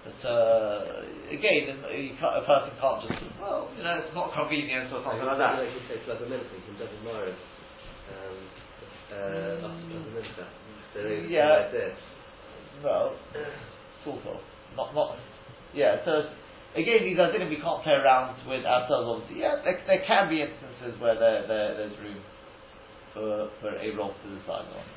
But 0.08 0.24
uh, 0.24 1.04
again, 1.36 1.84
you 1.92 2.16
can't, 2.16 2.40
a 2.40 2.44
person 2.48 2.72
can't 2.80 3.00
just, 3.04 3.20
well, 3.44 3.68
you 3.76 3.84
know, 3.84 4.00
it's 4.00 4.16
not 4.16 4.32
convenient 4.32 4.88
or 4.96 5.04
something 5.04 5.20
like 5.20 5.36
You 5.36 5.44
that. 5.44 5.56
know, 5.60 5.68
you 5.68 5.84
say 5.92 6.00
Plug 6.08 6.24
Minster 6.32 6.48
from 6.64 6.76
Devon 6.80 7.04
Morris, 7.04 7.36
um, 8.16 8.38
uh, 9.12 9.68
after 9.68 9.84
Plug 9.92 10.08
Minster. 10.16 10.48
So 10.96 11.04
they 11.04 11.28
Yeah. 11.28 11.60
like 11.60 11.72
this. 11.76 11.98
Well, 12.80 13.20
sort 14.08 14.24
of. 14.32 14.40
Not, 14.80 14.96
not, 14.96 15.18
yeah, 15.74 16.00
so 16.06 16.30
again, 16.78 17.04
these 17.04 17.20
are 17.20 17.28
things 17.36 17.50
we 17.52 17.60
can't 17.60 17.84
play 17.84 18.00
around 18.00 18.40
with 18.48 18.64
ourselves, 18.64 19.12
obviously. 19.12 19.44
Yeah, 19.44 19.60
there, 19.66 19.82
there 19.92 20.04
can 20.08 20.30
be 20.32 20.40
instances 20.40 20.96
where 21.04 21.20
there, 21.20 21.44
there, 21.52 21.76
there's 21.84 21.98
room 22.00 22.22
for, 23.12 23.50
for 23.60 23.76
a 23.76 23.90
rob 23.98 24.16
to 24.24 24.28
decide 24.40 24.72
on. 24.72 24.88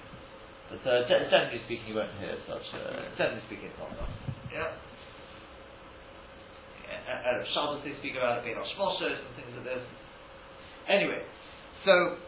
But 0.70 0.86
uh, 0.86 1.02
generally 1.08 1.58
speaking, 1.66 1.88
you 1.90 1.94
won't 1.98 2.14
hear 2.22 2.38
such, 2.46 2.62
uh, 2.78 3.10
generally 3.18 3.42
speaking, 3.50 3.74
it's 3.74 3.80
not 3.82 3.90
done. 3.98 4.12
Yeah. 4.54 4.70
Erev 6.90 7.46
Shabbos 7.54 7.80
they 7.86 7.94
speak 8.02 8.18
about 8.18 8.42
it, 8.42 8.44
Bein 8.44 8.58
Hashmoshes 8.58 9.18
and 9.22 9.32
things 9.38 9.52
like 9.54 9.66
this. 9.66 9.84
Anyway, 10.90 11.22
so, 11.86 12.18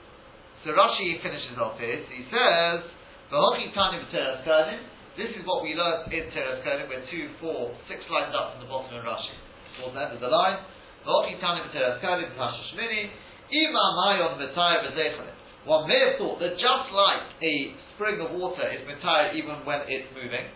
so 0.63 0.71
Rashi 0.73 1.19
finishes 1.23 1.59
off 1.59 1.79
this, 1.79 2.07
he 2.11 2.23
says, 2.31 2.87
V'hochi 3.33 3.75
tani 3.75 4.01
b'teres 4.07 4.47
kadim, 4.47 4.81
this 5.19 5.29
is 5.35 5.45
what 5.45 5.61
we 5.63 5.75
learned 5.75 6.09
in 6.09 6.25
Teres 6.33 6.65
Kodim, 6.65 6.89
we're 6.89 7.05
two, 7.13 7.29
four, 7.37 7.77
six 7.85 8.01
lines 8.09 8.33
up 8.33 8.57
from 8.57 8.65
the 8.65 8.71
bottom 8.71 8.97
of 8.97 9.05
Rashi. 9.05 9.37
Towards 9.77 9.93
the 9.93 10.01
end 10.01 10.13
of 10.17 10.21
the 10.21 10.33
line. 10.33 10.57
V'hochi 11.05 11.37
tani 11.41 11.61
b'teres 11.69 12.01
kadim, 12.01 12.33
Pasha 12.37 12.63
Shmini, 12.73 13.11
ima 13.51 13.85
mayon 14.01 14.41
v'tayr 14.41 14.89
v'zechalim. 14.89 15.37
One 15.65 15.87
may 15.87 16.01
have 16.01 16.19
thought 16.19 16.41
that 16.41 16.59
just 16.59 16.87
like 16.91 17.23
a 17.39 17.55
spring 17.95 18.19
of 18.21 18.35
water 18.35 18.67
is 18.73 18.83
mitayr 18.83 19.35
even 19.35 19.63
when 19.65 19.81
it's 19.87 20.09
moving, 20.15 20.51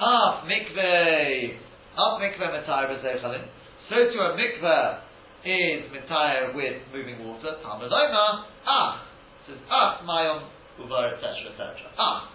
Ah, 0.00 0.42
mikveh, 0.42 1.54
af 1.96 2.20
mikveh 2.20 2.50
mitayr 2.50 2.86
v'zechalim, 2.90 3.44
so 3.88 3.96
to 4.10 4.18
a 4.20 4.36
mikveh 4.36 5.00
is 5.44 5.84
mitayr 5.92 6.54
with 6.54 6.80
moving 6.92 7.20
water, 7.26 7.56
Talmud 7.62 7.92
Omer, 7.92 8.44
ah, 8.66 9.06
says 9.46 9.58
ah 9.70 10.00
mayon 10.04 10.48
uvar, 10.80 11.14
etc., 11.14 11.52
etc. 11.52 11.92
Ah. 11.98 12.30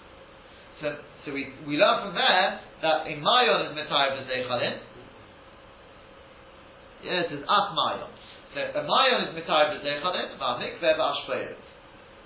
So, 0.81 0.95
so 1.25 1.33
we, 1.33 1.51
we 1.67 1.75
learn 1.75 2.05
from 2.05 2.15
there 2.15 2.61
that 2.81 3.07
in 3.07 3.19
mayon 3.21 3.67
is 3.67 3.73
mitayr 3.75 4.15
v'zechalim. 4.15 4.79
Yes, 7.03 7.25
it 7.25 7.39
says 7.39 7.43
af 7.49 7.73
mayon. 7.75 8.13
So 8.53 8.61
a 8.61 8.83
mayon 8.85 9.27
is 9.27 9.35
mitayr 9.35 9.75
v'zechalim, 9.75 10.39
a 10.39 10.59
mikveh 10.61 10.95
v'ashpeiret. 10.95 11.59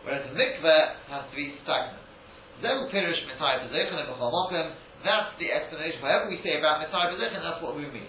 Whereas 0.03 0.29
a 0.29 0.35
mikveh 0.35 1.09
has 1.09 1.23
to 1.31 1.35
be 1.35 1.55
stagnant. 1.63 2.03
Zehu 2.61 2.91
pirish 2.93 3.23
mitayr 3.25 3.65
v'zechalim 3.65 4.05
b'chol 4.11 4.31
mokem. 4.31 4.75
That's 5.03 5.35
the 5.35 5.51
explanation. 5.51 5.99
Whatever 5.99 6.31
we 6.31 6.39
say 6.39 6.57
about 6.57 6.79
mitayr 6.79 7.11
v'zechalim, 7.11 7.43
that's 7.43 7.61
what 7.61 7.75
we 7.75 7.83
mean. 7.91 8.07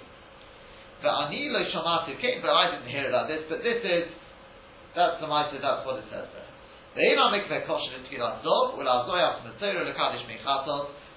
But 1.02 1.10
ani 1.26 1.50
lo 1.50 1.60
shamati 1.74 2.14
came, 2.22 2.40
but 2.40 2.54
I 2.54 2.70
didn't 2.70 2.88
hear 2.88 3.10
about 3.10 3.26
this. 3.26 3.42
But 3.50 3.66
this 3.66 3.82
is 3.82 4.08
that's 4.94 5.18
the 5.18 5.26
mitzvah. 5.26 5.58
That's 5.58 5.82
what 5.82 5.98
it 5.98 6.06
says 6.06 6.30
there. 6.30 6.46
The 6.94 7.18
mitzvah. 7.34 7.66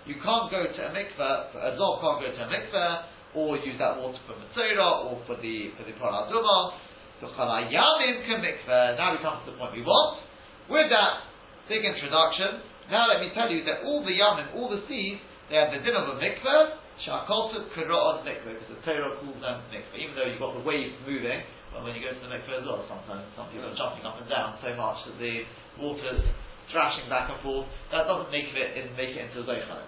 You 0.08 0.16
can't 0.24 0.50
go 0.50 0.64
to 0.66 0.82
a 0.82 0.90
mikveh. 0.90 1.38
A 1.62 1.70
zov 1.78 2.02
can't 2.02 2.20
go 2.26 2.30
to 2.34 2.42
a 2.42 2.50
mikveh 2.50 3.04
or 3.36 3.58
use 3.62 3.78
that 3.78 4.02
water 4.02 4.18
for 4.26 4.34
mitzvah 4.34 5.06
or 5.06 5.22
for 5.30 5.38
the 5.38 5.70
for 5.78 5.84
the 5.86 5.94
paraduma. 5.94 6.74
So 7.22 7.28
chalayamim 7.38 8.26
mikveh. 8.26 8.98
Now 8.98 9.14
we 9.14 9.22
come 9.22 9.46
to 9.46 9.52
the 9.52 9.58
point 9.58 9.78
we 9.78 9.84
want. 9.86 10.26
With 10.70 10.90
that 10.90 11.22
big 11.70 11.86
introduction, 11.86 12.66
Now 12.90 13.12
let 13.12 13.20
me 13.20 13.32
tell 13.36 13.52
you 13.52 13.64
that 13.68 13.84
all 13.84 14.04
the 14.04 14.16
Yamim, 14.16 14.56
all 14.56 14.72
the 14.72 14.82
seas, 14.88 15.20
they 15.48 15.56
have 15.56 15.72
the 15.72 15.80
din 15.80 15.96
of 15.96 16.12
a 16.12 16.16
mikveh, 16.20 16.64
Shakosu 17.08 17.72
Kira'on 17.72 18.28
mikveh, 18.28 18.58
because 18.58 18.72
the 18.72 18.82
Torah 18.84 19.16
calls 19.20 19.40
them 19.40 19.64
mikveh. 19.72 19.96
Even 19.96 20.14
though 20.16 20.28
you've 20.28 20.44
got 20.44 20.58
the 20.60 20.66
waves 20.66 20.96
moving, 21.08 21.40
but 21.72 21.84
when 21.84 21.96
you 21.96 22.04
go 22.04 22.12
to 22.12 22.20
the 22.20 22.32
mikveh 22.32 22.62
as 22.62 22.66
well, 22.68 22.84
sometimes 22.90 23.24
some 23.38 23.48
people 23.54 23.72
are 23.72 23.78
jumping 23.80 24.04
up 24.04 24.20
and 24.20 24.28
down 24.28 24.60
so 24.60 24.76
much 24.76 24.98
that 25.08 25.16
the 25.20 25.48
water's 25.80 26.24
thrashing 26.72 27.08
back 27.08 27.32
and 27.32 27.40
forth, 27.40 27.68
that 27.96 28.04
doesn't 28.08 28.32
make 28.32 28.52
it, 28.52 28.70
in, 28.76 28.92
make 29.00 29.16
it 29.16 29.24
into 29.24 29.44
Zeichel. 29.48 29.88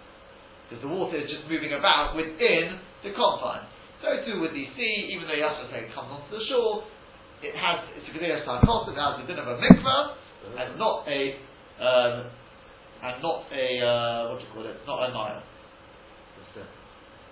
Because 0.68 0.80
the 0.86 0.92
water 0.92 1.18
is 1.18 1.28
just 1.28 1.44
moving 1.50 1.76
about 1.76 2.16
within 2.16 2.80
the 3.04 3.12
confine. 3.12 3.68
So 4.00 4.16
too 4.24 4.40
with 4.40 4.56
the 4.56 4.64
sea, 4.80 5.12
even 5.12 5.28
though 5.28 5.36
Yasha 5.36 5.68
say 5.76 5.90
it 5.90 5.92
comes 5.92 6.08
onto 6.08 6.32
the 6.32 6.44
shore, 6.48 6.88
it 7.44 7.56
has, 7.56 7.84
it's 8.00 8.08
a 8.08 8.12
Gedera 8.16 8.48
Sarkos, 8.48 8.88
it 8.88 8.96
has 8.96 9.20
the 9.20 9.28
din 9.28 9.40
of 9.40 9.48
a 9.48 9.60
mikveh, 9.60 10.04
and 10.56 10.80
not 10.80 11.04
a 11.08 11.36
um, 11.84 12.32
and 13.00 13.16
not 13.24 13.48
a 13.52 13.66
uh, 13.80 14.20
what 14.30 14.40
do 14.40 14.44
you 14.44 14.52
call 14.52 14.66
it? 14.68 14.78
Not 14.84 15.08
a 15.08 15.10
Nile, 15.16 15.44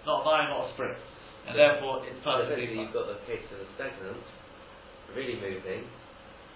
not 0.07 0.18
a 0.22 0.26
Nile, 0.26 0.47
not 0.47 0.68
a 0.68 0.74
spring, 0.74 0.95
and 1.47 1.53
therefore 1.55 2.07
it's 2.07 2.20
so 2.24 2.39
perfectly 2.39 2.72
fine. 2.72 2.80
you've 2.80 2.95
got 2.95 3.11
the 3.11 3.20
case 3.28 3.43
of 3.51 3.59
a 3.59 3.68
stagnant, 3.76 4.24
really 5.11 5.36
moving, 5.36 5.84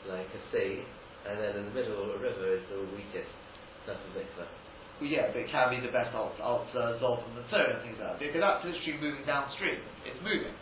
like 0.07 0.31
a 0.31 0.41
sea, 0.55 0.87
and 1.27 1.35
then 1.35 1.59
in 1.59 1.63
the 1.67 1.75
middle 1.75 1.99
of 1.99 2.15
a 2.15 2.19
river 2.23 2.55
is 2.55 2.63
the 2.71 2.79
weakest 2.95 3.31
type 3.83 3.99
of 3.99 4.11
mikveh. 4.15 4.47
Well, 5.01 5.09
yeah, 5.09 5.33
but 5.33 5.41
it 5.41 5.49
can 5.49 5.73
be 5.73 5.81
the 5.81 5.89
best 5.89 6.13
alt, 6.13 6.37
alt 6.37 6.69
uh, 6.77 6.93
Zolf 7.01 7.25
and 7.25 7.33
the 7.33 7.45
Torah 7.49 7.73
and 7.73 7.81
things 7.81 7.97
like 7.97 8.15
that 8.15 8.19
because 8.21 8.37
that's 8.37 8.61
literally 8.61 9.01
moving 9.01 9.25
downstream. 9.25 9.81
It's 10.05 10.21
moving. 10.21 10.53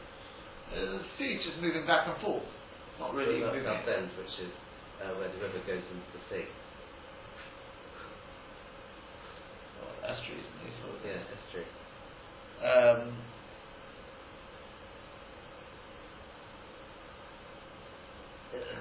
Uh, 0.72 0.96
the 0.96 1.04
sea's 1.20 1.44
just 1.44 1.60
moving 1.60 1.84
back 1.84 2.08
and 2.08 2.16
forth, 2.24 2.48
not 3.04 3.12
really 3.12 3.44
moving. 3.44 3.68
South 3.68 3.84
Bend, 3.84 4.08
which 4.16 4.32
is 4.40 4.54
uh, 5.04 5.12
where 5.20 5.28
the 5.28 5.40
river 5.44 5.60
goes 5.68 5.84
into 5.84 6.10
the 6.16 6.24
sea? 6.32 6.48
Well, 9.80 9.96
estuaries 10.12 10.46
and 10.46 10.60
these 10.64 10.78
sort 10.84 10.94
of 10.96 11.02
Yeah, 11.04 11.24
true. 11.52 11.68
Um, 12.60 13.02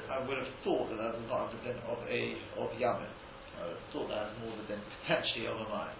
I 0.08 0.18
would 0.24 0.40
have 0.40 0.52
thought 0.64 0.88
that 0.90 0.98
that 0.98 1.12
does 1.14 1.28
not 1.28 1.46
have 1.46 1.52
the 1.54 1.60
din 1.62 1.78
of 1.84 2.00
a 2.08 2.20
of 2.58 2.70
Yamin. 2.80 3.12
I 3.60 3.68
would 3.68 3.76
have 3.76 3.88
thought 3.92 4.08
that 4.08 4.32
has 4.32 4.34
more 4.40 4.56
the 4.56 4.66
din 4.66 4.80
potentially 5.04 5.46
of 5.46 5.60
a 5.60 5.66
mine. 5.68 5.98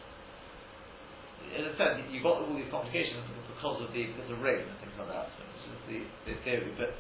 In 1.55 1.65
a 1.65 1.73
sense, 1.77 2.03
you've 2.11 2.25
got 2.25 2.43
all 2.43 2.53
these 2.57 2.69
complications 2.73 3.25
because 3.47 3.79
of 3.85 3.93
the 3.93 4.03
because 4.11 4.29
of 4.33 4.41
rain 4.41 4.65
and 4.65 4.77
things 4.81 4.97
like 4.97 5.13
that. 5.13 5.29
So 5.37 5.41
this 5.45 5.63
is 5.69 5.79
the, 5.87 5.99
the 6.29 6.35
theory, 6.43 6.73
but 6.77 6.97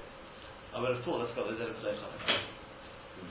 I 0.76 0.80
would 0.80 0.94
have 0.94 1.02
thought 1.04 1.24
that's 1.24 1.34
got 1.34 1.48
the 1.48 1.56
din 1.56 1.72
of 1.72 1.80
Zeichel. 1.80 2.12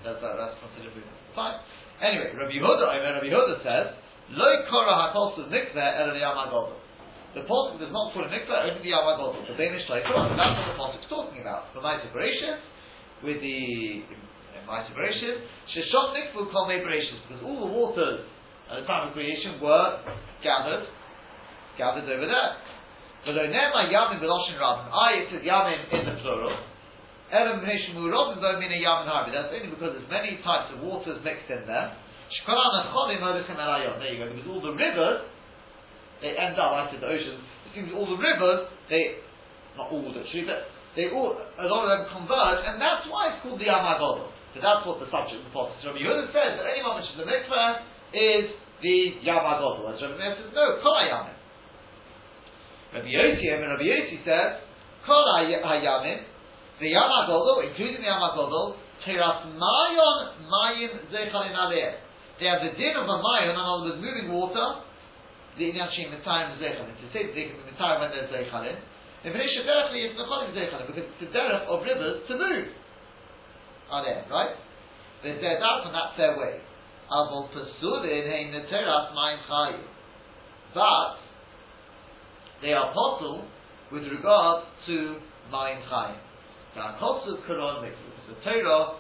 That's 0.03 0.19
that, 0.19 0.35
that's 0.35 0.57
considered 0.59 0.93
fine. 1.31 1.57
Anyway, 2.01 2.33
Rabbi 2.35 2.53
Yehuda, 2.53 2.85
I 2.85 2.95
mean, 2.99 3.13
Rabbi 3.17 3.29
Yehuda 3.31 3.55
says, 3.63 3.87
"Lo 4.31 4.47
kora 4.69 5.13
hakol 5.13 5.35
mikveh 5.47 5.99
el 5.99 6.15
yamagodol." 6.15 6.73
The 7.33 7.41
pasuk 7.41 7.79
does 7.79 7.91
not 7.91 8.13
call 8.13 8.23
a 8.23 8.29
mikveh 8.29 8.49
only 8.49 8.81
the 8.81 8.91
yamagodol. 8.91 9.47
The 9.47 9.53
Danish 9.53 9.85
Torah, 9.87 10.01
that's 10.01 10.57
what 10.57 10.67
the 10.67 10.77
pasuk's 10.79 11.09
talking 11.09 11.41
about. 11.41 11.73
The 11.73 11.81
Ma'aser 11.81 12.11
Bereshit, 12.11 12.59
with 13.23 13.41
the 13.41 14.03
Ma'aser 14.67 14.95
Bereshit, 14.97 15.45
sheshot 15.75 16.17
mikveh 16.17 16.51
kol 16.51 16.67
Bereshit, 16.67 17.19
because 17.27 17.43
all 17.43 17.67
the 17.67 17.71
waters 17.71 18.25
at 18.71 18.81
the 18.81 18.87
time 18.87 19.07
of 19.07 19.13
creation 19.13 19.61
were 19.61 20.01
gathered, 20.43 20.87
gathered 21.77 22.09
over 22.09 22.27
there. 22.27 22.51
But 23.25 23.33
though 23.33 23.47
nema 23.47 23.91
yamin 23.91 24.19
beloshin 24.19 24.59
rabin, 24.59 24.87
I 24.91 25.09
it 25.19 25.27
says 25.31 25.43
yamin 25.43 25.87
in 25.91 26.05
the 26.05 26.15
plural. 26.21 26.55
Elam 27.31 27.59
b'nei 27.59 27.75
shmurot 27.91 28.39
though 28.39 28.59
mina 28.59 28.75
yamin 28.75 29.07
harbi. 29.07 29.31
That's 29.31 29.51
only 29.53 29.67
because 29.67 29.95
there's 29.95 30.09
many 30.09 30.39
types 30.43 30.73
of 30.73 30.81
waters 30.81 31.19
mixed 31.23 31.51
in 31.51 31.67
there. 31.67 31.95
There 33.99 34.13
you 34.15 34.23
go. 34.23 34.31
Because 34.31 34.47
all 34.47 34.63
the 34.63 34.71
rivers, 34.71 35.27
they 36.23 36.31
end 36.31 36.55
up. 36.55 36.71
I 36.71 36.87
said 36.87 37.03
the 37.03 37.11
oceans. 37.11 37.43
It 37.67 37.75
seems 37.75 37.91
all 37.91 38.07
the 38.07 38.15
rivers, 38.15 38.71
they 38.87 39.19
not 39.75 39.91
all 39.91 40.01
literally, 40.07 40.47
but 40.47 40.71
they 40.95 41.11
all 41.11 41.35
a 41.35 41.67
lot 41.67 41.85
of 41.85 41.89
them 41.91 42.03
converge, 42.09 42.63
and 42.63 42.79
that's 42.79 43.05
why 43.11 43.35
it's 43.35 43.43
called 43.43 43.59
the 43.59 43.67
Yamagodol. 43.67 44.31
So 44.55 44.63
that's 44.63 44.81
what 44.87 44.97
the 45.03 45.11
subject 45.11 45.43
of 45.43 45.45
the 45.45 45.53
podcast. 45.53 45.83
Rabbi 45.85 45.99
Yehuda 46.01 46.31
says 46.31 46.57
that 46.57 46.65
anyone 46.65 47.03
which 47.03 47.11
is 47.11 47.19
the 47.19 47.27
mikveh 47.27 47.69
is 48.15 48.55
the 48.81 48.97
Yamagodol. 49.27 49.91
As 49.91 50.01
Rabbi 50.01 50.17
Meir 50.17 50.33
says, 50.39 50.49
no, 50.55 50.79
Kol. 50.81 50.97
Rabbi 52.95 53.11
Yossi, 53.11 53.45
and 53.51 53.61
Rabbi 53.67 53.85
Yossi 53.85 54.23
says, 54.23 54.63
Kol 55.05 55.27
the 56.79 56.89
Yamagodol, 56.95 57.67
including 57.69 58.01
the 58.01 58.07
Yamagodol, 58.07 58.79
Teras 59.05 59.45
Mayon 59.51 60.17
Mayim 60.47 61.11
Zechalin 61.11 61.53
Aleh. 61.53 62.06
They 62.39 62.45
have 62.45 62.61
the 62.61 62.77
din 62.77 62.93
of 62.93 63.09
a 63.09 63.17
Mayon, 63.17 63.53
in 63.53 63.57
other 63.57 63.89
words, 63.89 64.01
moving 64.01 64.29
water, 64.29 64.85
the 65.57 65.73
Inyan 65.73 65.89
Shem 65.93 66.13
Mitzayim 66.13 66.61
Zechalin. 66.61 66.93
To 66.93 67.05
say 67.09 67.25
that 67.25 67.33
they 67.33 67.49
can 67.49 67.57
be 67.57 67.73
Mitzayim 67.73 67.97
when 68.01 68.11
there's 68.13 68.29
Zechalin. 68.29 68.77
In 69.25 69.33
Venetia, 69.33 69.65
directly, 69.65 70.05
it's 70.05 70.13
Necholim 70.13 70.53
Zechalin, 70.53 70.85
because 70.85 71.03
it's 71.09 71.19
the 71.19 71.29
derech 71.33 71.65
of 71.65 71.81
rivers 71.81 72.21
to 72.29 72.33
move. 72.37 72.69
Are 73.89 74.05
there, 74.05 74.25
right? 74.29 74.53
They're 75.23 75.41
dead 75.41 75.63
out, 75.65 75.89
and 75.89 75.95
that's 75.95 76.15
their 76.17 76.37
way. 76.37 76.61
Avol 77.09 77.49
Pesulin 77.49 78.29
Hein 78.29 78.53
Neteras 78.53 79.13
Mayim 79.17 79.41
Chayim. 79.49 79.81
But, 80.73 81.17
they 82.61 82.73
are 82.73 82.93
possible 82.93 83.47
with 83.91 84.03
regard 84.03 84.65
to 84.85 85.17
Mayim 85.51 85.81
Chayim. 85.89 86.17
Now, 86.75 86.97
Kosu 87.01 87.41
Quran 87.49 87.81
Mikvah, 87.81 88.29
the 88.29 88.35
Torah, 88.43 88.99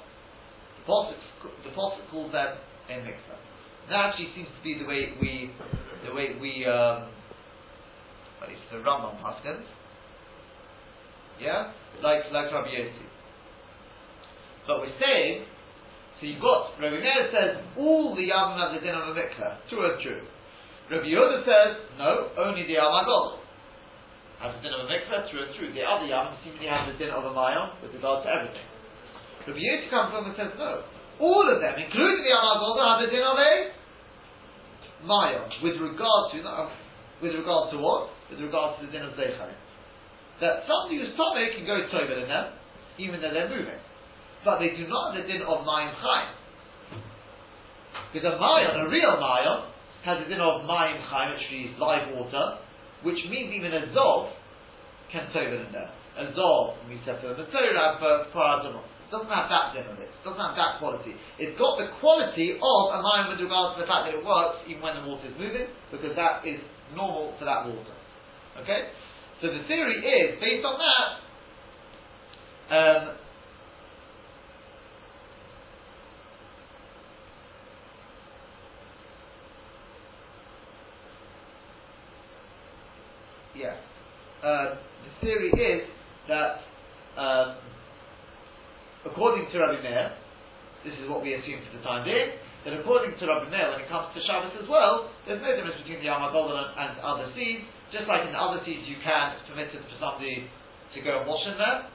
the 0.87 1.13
the 1.63 1.69
Pasuk 1.75 2.09
calls 2.09 2.31
them 2.31 2.57
a 2.89 2.93
Mikvah. 2.93 3.37
That 3.89 4.11
actually 4.11 4.31
seems 4.35 4.47
to 4.51 4.61
be 4.63 4.77
the 4.79 4.85
way 4.85 5.13
we, 5.21 5.51
the 6.07 6.13
way 6.13 6.35
we, 6.39 6.65
um, 6.65 7.07
at 8.43 8.49
least 8.49 8.61
the 8.71 8.77
Rambam 8.77 9.21
Paskins, 9.23 9.63
yeah, 11.39 11.71
like 12.01 12.25
like 12.33 12.51
Rabbi 12.51 12.69
Yossi. 12.69 13.05
But 14.65 14.81
we're 14.81 14.99
saying, 14.99 15.45
so 16.19 16.25
you've 16.25 16.41
got 16.41 16.75
Rabbi 16.81 16.99
Meir 16.99 17.29
says 17.31 17.63
all 17.77 18.15
the 18.15 18.25
Yavim 18.25 18.57
have 18.57 18.73
the 18.73 18.81
din 18.81 18.95
of 18.95 19.13
a 19.13 19.13
mikveh, 19.13 19.69
true 19.69 19.85
and 19.85 20.01
true. 20.01 20.21
Rabbi 20.91 21.07
Yehuda 21.07 21.45
says 21.45 21.71
no, 21.97 22.33
only 22.41 22.65
the 22.65 22.75
Yavim 22.75 23.05
Agol 23.05 23.39
has 24.41 24.51
the 24.57 24.61
din 24.65 24.73
of 24.73 24.83
a 24.83 24.89
mikveh, 24.89 25.29
true 25.31 25.45
and 25.45 25.53
true. 25.55 25.71
The 25.71 25.85
other 25.85 26.09
Yavim 26.09 26.35
seemingly 26.43 26.67
have 26.67 26.91
the 26.91 26.97
din 26.97 27.13
of 27.13 27.23
a 27.23 27.31
mayon 27.31 27.79
with 27.81 27.93
regard 27.93 28.25
to 28.25 28.29
everything. 28.33 28.67
Rabbi 29.47 29.61
Yossi 29.61 29.87
comes 29.93 30.11
along 30.11 30.33
and 30.33 30.35
says 30.35 30.51
no, 30.57 30.83
all 31.19 31.45
of 31.49 31.61
them, 31.61 31.75
including 31.77 32.23
the 32.23 32.33
Agol, 32.33 32.77
have 32.77 33.01
the 33.01 33.09
din 33.11 33.23
of 33.23 33.37
a 33.37 33.53
mayon 35.05 35.49
with 35.63 35.77
regard 35.81 36.31
to 36.33 36.41
not, 36.43 36.71
with 37.21 37.33
regard 37.33 37.71
to 37.71 37.77
what? 37.77 38.09
With 38.29 38.39
regard 38.41 38.79
to 38.79 38.85
the 38.85 38.91
din 38.91 39.03
of 39.03 39.13
Zeicharim 39.13 39.57
that 40.41 40.69
somebody 40.69 41.01
who's 41.01 41.17
Tomei 41.17 41.55
can 41.55 41.65
go 41.65 41.81
Tover 41.89 42.21
in 42.21 42.29
them, 42.29 42.53
even 42.97 43.21
though 43.21 43.33
they're 43.33 43.49
moving. 43.49 43.81
But 44.45 44.59
they 44.59 44.77
do 44.77 44.87
not 44.87 45.15
have 45.15 45.25
the 45.25 45.27
din 45.27 45.41
of 45.41 45.65
Mayim 45.65 45.93
Chaim. 45.97 46.29
Because 48.13 48.37
a 48.37 48.37
Mayon, 48.37 48.85
a 48.85 48.89
real 48.89 49.17
Mayon, 49.17 49.73
has 50.05 50.21
the 50.23 50.29
din 50.29 50.41
of 50.41 50.69
Mayim 50.69 51.01
Chaim, 51.09 51.33
which 51.33 51.49
is 51.49 51.73
live 51.79 52.13
water, 52.13 52.61
which 53.03 53.17
means 53.29 53.53
even 53.53 53.73
a 53.73 53.89
Zov 53.97 54.29
can 55.11 55.27
Tover 55.33 55.65
in 55.65 55.71
them. 55.73 55.89
A 56.17 56.25
Zov, 56.37 56.77
we 56.87 57.01
said 57.05 57.19
for 57.21 57.33
the 57.33 57.45
Torah, 57.49 57.97
for 57.99 58.29
Paradonot. 58.33 58.85
Doesn't 59.11 59.29
have 59.31 59.47
that. 59.49 59.75
It 59.75 59.87
doesn't 60.23 60.39
have 60.39 60.55
that 60.55 60.79
quality. 60.79 61.15
It's 61.39 61.57
got 61.57 61.79
the 61.79 61.87
quality 61.99 62.59
of 62.59 62.81
a 62.91 62.99
Mayon 62.99 63.31
with 63.31 63.39
regards 63.39 63.75
to 63.75 63.81
the 63.81 63.87
fact 63.87 64.07
that 64.07 64.13
it 64.15 64.23
works 64.25 64.63
even 64.67 64.81
when 64.81 64.95
the 64.95 65.07
water 65.07 65.27
is 65.27 65.35
moving, 65.39 65.67
because 65.91 66.15
that 66.15 66.43
is 66.43 66.59
normal 66.95 67.33
for 67.39 67.45
that 67.45 67.65
water. 67.65 67.95
Okay? 68.63 68.91
So 69.41 69.47
the 69.47 69.63
theory 69.67 70.01
is, 70.01 70.39
based 70.41 70.65
on 70.65 70.75
that, 70.81 71.07
um, 72.75 73.15
yeah, 83.55 83.77
uh, 84.43 84.75
the 84.75 85.11
theory 85.21 85.49
is 85.49 85.87
that, 86.27 86.61
um, 87.15 87.55
according 89.11 89.47
to 89.51 89.55
Rabbi 89.59 89.79
Meir, 89.81 90.13
this 90.83 90.95
is 90.99 91.09
what 91.09 91.23
we 91.23 91.33
assume 91.33 91.63
for 91.67 91.73
the 91.75 91.83
time 91.83 92.03
being, 92.03 92.37
that 92.67 92.75
according 92.75 93.15
to 93.15 93.23
Rabbi 93.23 93.47
Meir, 93.47 93.71
when 93.71 93.79
it 93.81 93.89
comes 93.89 94.11
to 94.11 94.19
Shabbos 94.27 94.55
as 94.59 94.67
well, 94.67 95.11
there's 95.23 95.41
no 95.41 95.51
difference 95.55 95.79
between 95.83 96.03
the 96.03 96.11
Yom 96.11 96.19
HaGodol 96.19 96.51
and, 96.51 96.71
and 96.75 96.91
other 96.99 97.31
seas, 97.31 97.63
just 97.95 98.07
like 98.11 98.27
in 98.27 98.35
other 98.35 98.59
seas 98.67 98.83
you 98.83 98.99
can, 98.99 99.39
it's 99.39 99.47
permitted 99.47 99.79
for 99.79 99.95
somebody 99.99 100.51
to 100.91 100.97
go 101.03 101.23
and 101.23 101.25
wash 101.27 101.43
in 101.47 101.55
there, 101.55 101.87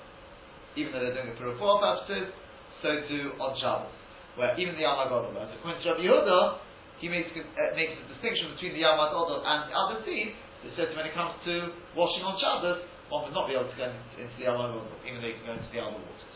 even 0.81 0.93
though 0.93 1.05
they're 1.05 1.17
doing 1.17 1.33
it 1.33 1.37
for 1.37 1.53
refuah 1.53 1.77
purposes, 1.81 2.33
so 2.81 2.89
too 3.07 3.37
on 3.37 3.53
Shabbos, 3.61 3.93
where 4.41 4.57
even 4.57 4.75
the 4.81 4.89
HaGodol, 4.89 5.37
whereas 5.37 5.53
according 5.53 5.85
to 5.85 5.89
Rabbi 5.93 6.05
Yehuda, 6.09 6.41
he 7.05 7.11
makes, 7.11 7.29
uh, 7.35 7.75
makes 7.75 7.99
a 7.99 8.07
distinction 8.09 8.55
between 8.57 8.73
the 8.79 8.83
Yom 8.87 8.97
HaGodol 8.97 9.45
and 9.45 9.69
the 9.69 9.75
other 9.77 10.01
seas, 10.09 10.33
he 10.65 10.71
says 10.79 10.95
when 10.95 11.05
it 11.05 11.13
comes 11.13 11.37
to 11.45 11.75
washing 11.99 12.23
on 12.25 12.39
Shabbos, 12.39 12.87
one 13.13 13.29
would 13.29 13.37
not 13.37 13.45
be 13.45 13.53
able 13.53 13.69
to 13.69 13.77
go 13.77 13.93
into, 13.93 14.25
the 14.25 14.49
Yom 14.49 14.57
HaGodol, 14.57 14.89
even 15.05 15.21
though 15.21 15.29
you 15.29 15.37
can 15.43 15.53
go 15.53 15.55
into 15.61 15.69
the 15.69 15.81
other 15.85 16.01
waters. 16.01 16.32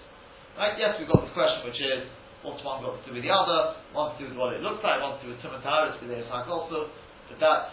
Right? 0.57 0.73
Yes, 0.81 0.97
we've 0.97 1.09
got 1.09 1.21
this 1.21 1.37
question, 1.37 1.69
which 1.69 1.77
is 1.77 2.09
what's 2.41 2.65
one 2.65 2.81
got 2.81 2.97
to 2.97 3.05
do 3.05 3.13
with 3.13 3.21
the 3.21 3.33
other? 3.33 3.77
One 3.93 4.17
to 4.17 4.17
do 4.17 4.33
with 4.33 4.41
what 4.41 4.57
it 4.57 4.65
looks 4.65 4.81
like. 4.81 5.05
One 5.05 5.21
to 5.21 5.23
do 5.25 5.37
with 5.37 5.41
tum 5.45 5.53
and 5.53 5.61
taharis 5.61 6.01
like 6.01 6.49
also. 6.49 6.89
But 7.29 7.37
that's 7.37 7.69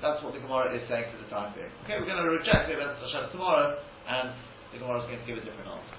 that's 0.00 0.24
what 0.24 0.32
the 0.32 0.40
Gemara 0.40 0.72
is 0.72 0.82
saying 0.88 1.12
for 1.12 1.20
the 1.20 1.28
time 1.28 1.52
being. 1.52 1.68
Okay, 1.84 2.00
we're 2.00 2.08
going 2.08 2.24
to 2.24 2.28
reject 2.28 2.68
the 2.68 2.74
events 2.80 3.00
Hashem 3.04 3.30
tomorrow, 3.32 3.76
and 4.08 4.32
the 4.72 4.80
Gemara 4.80 5.04
is 5.04 5.06
going 5.12 5.20
to 5.20 5.26
give 5.28 5.38
a 5.38 5.44
different 5.44 5.68
answer. 5.68 5.96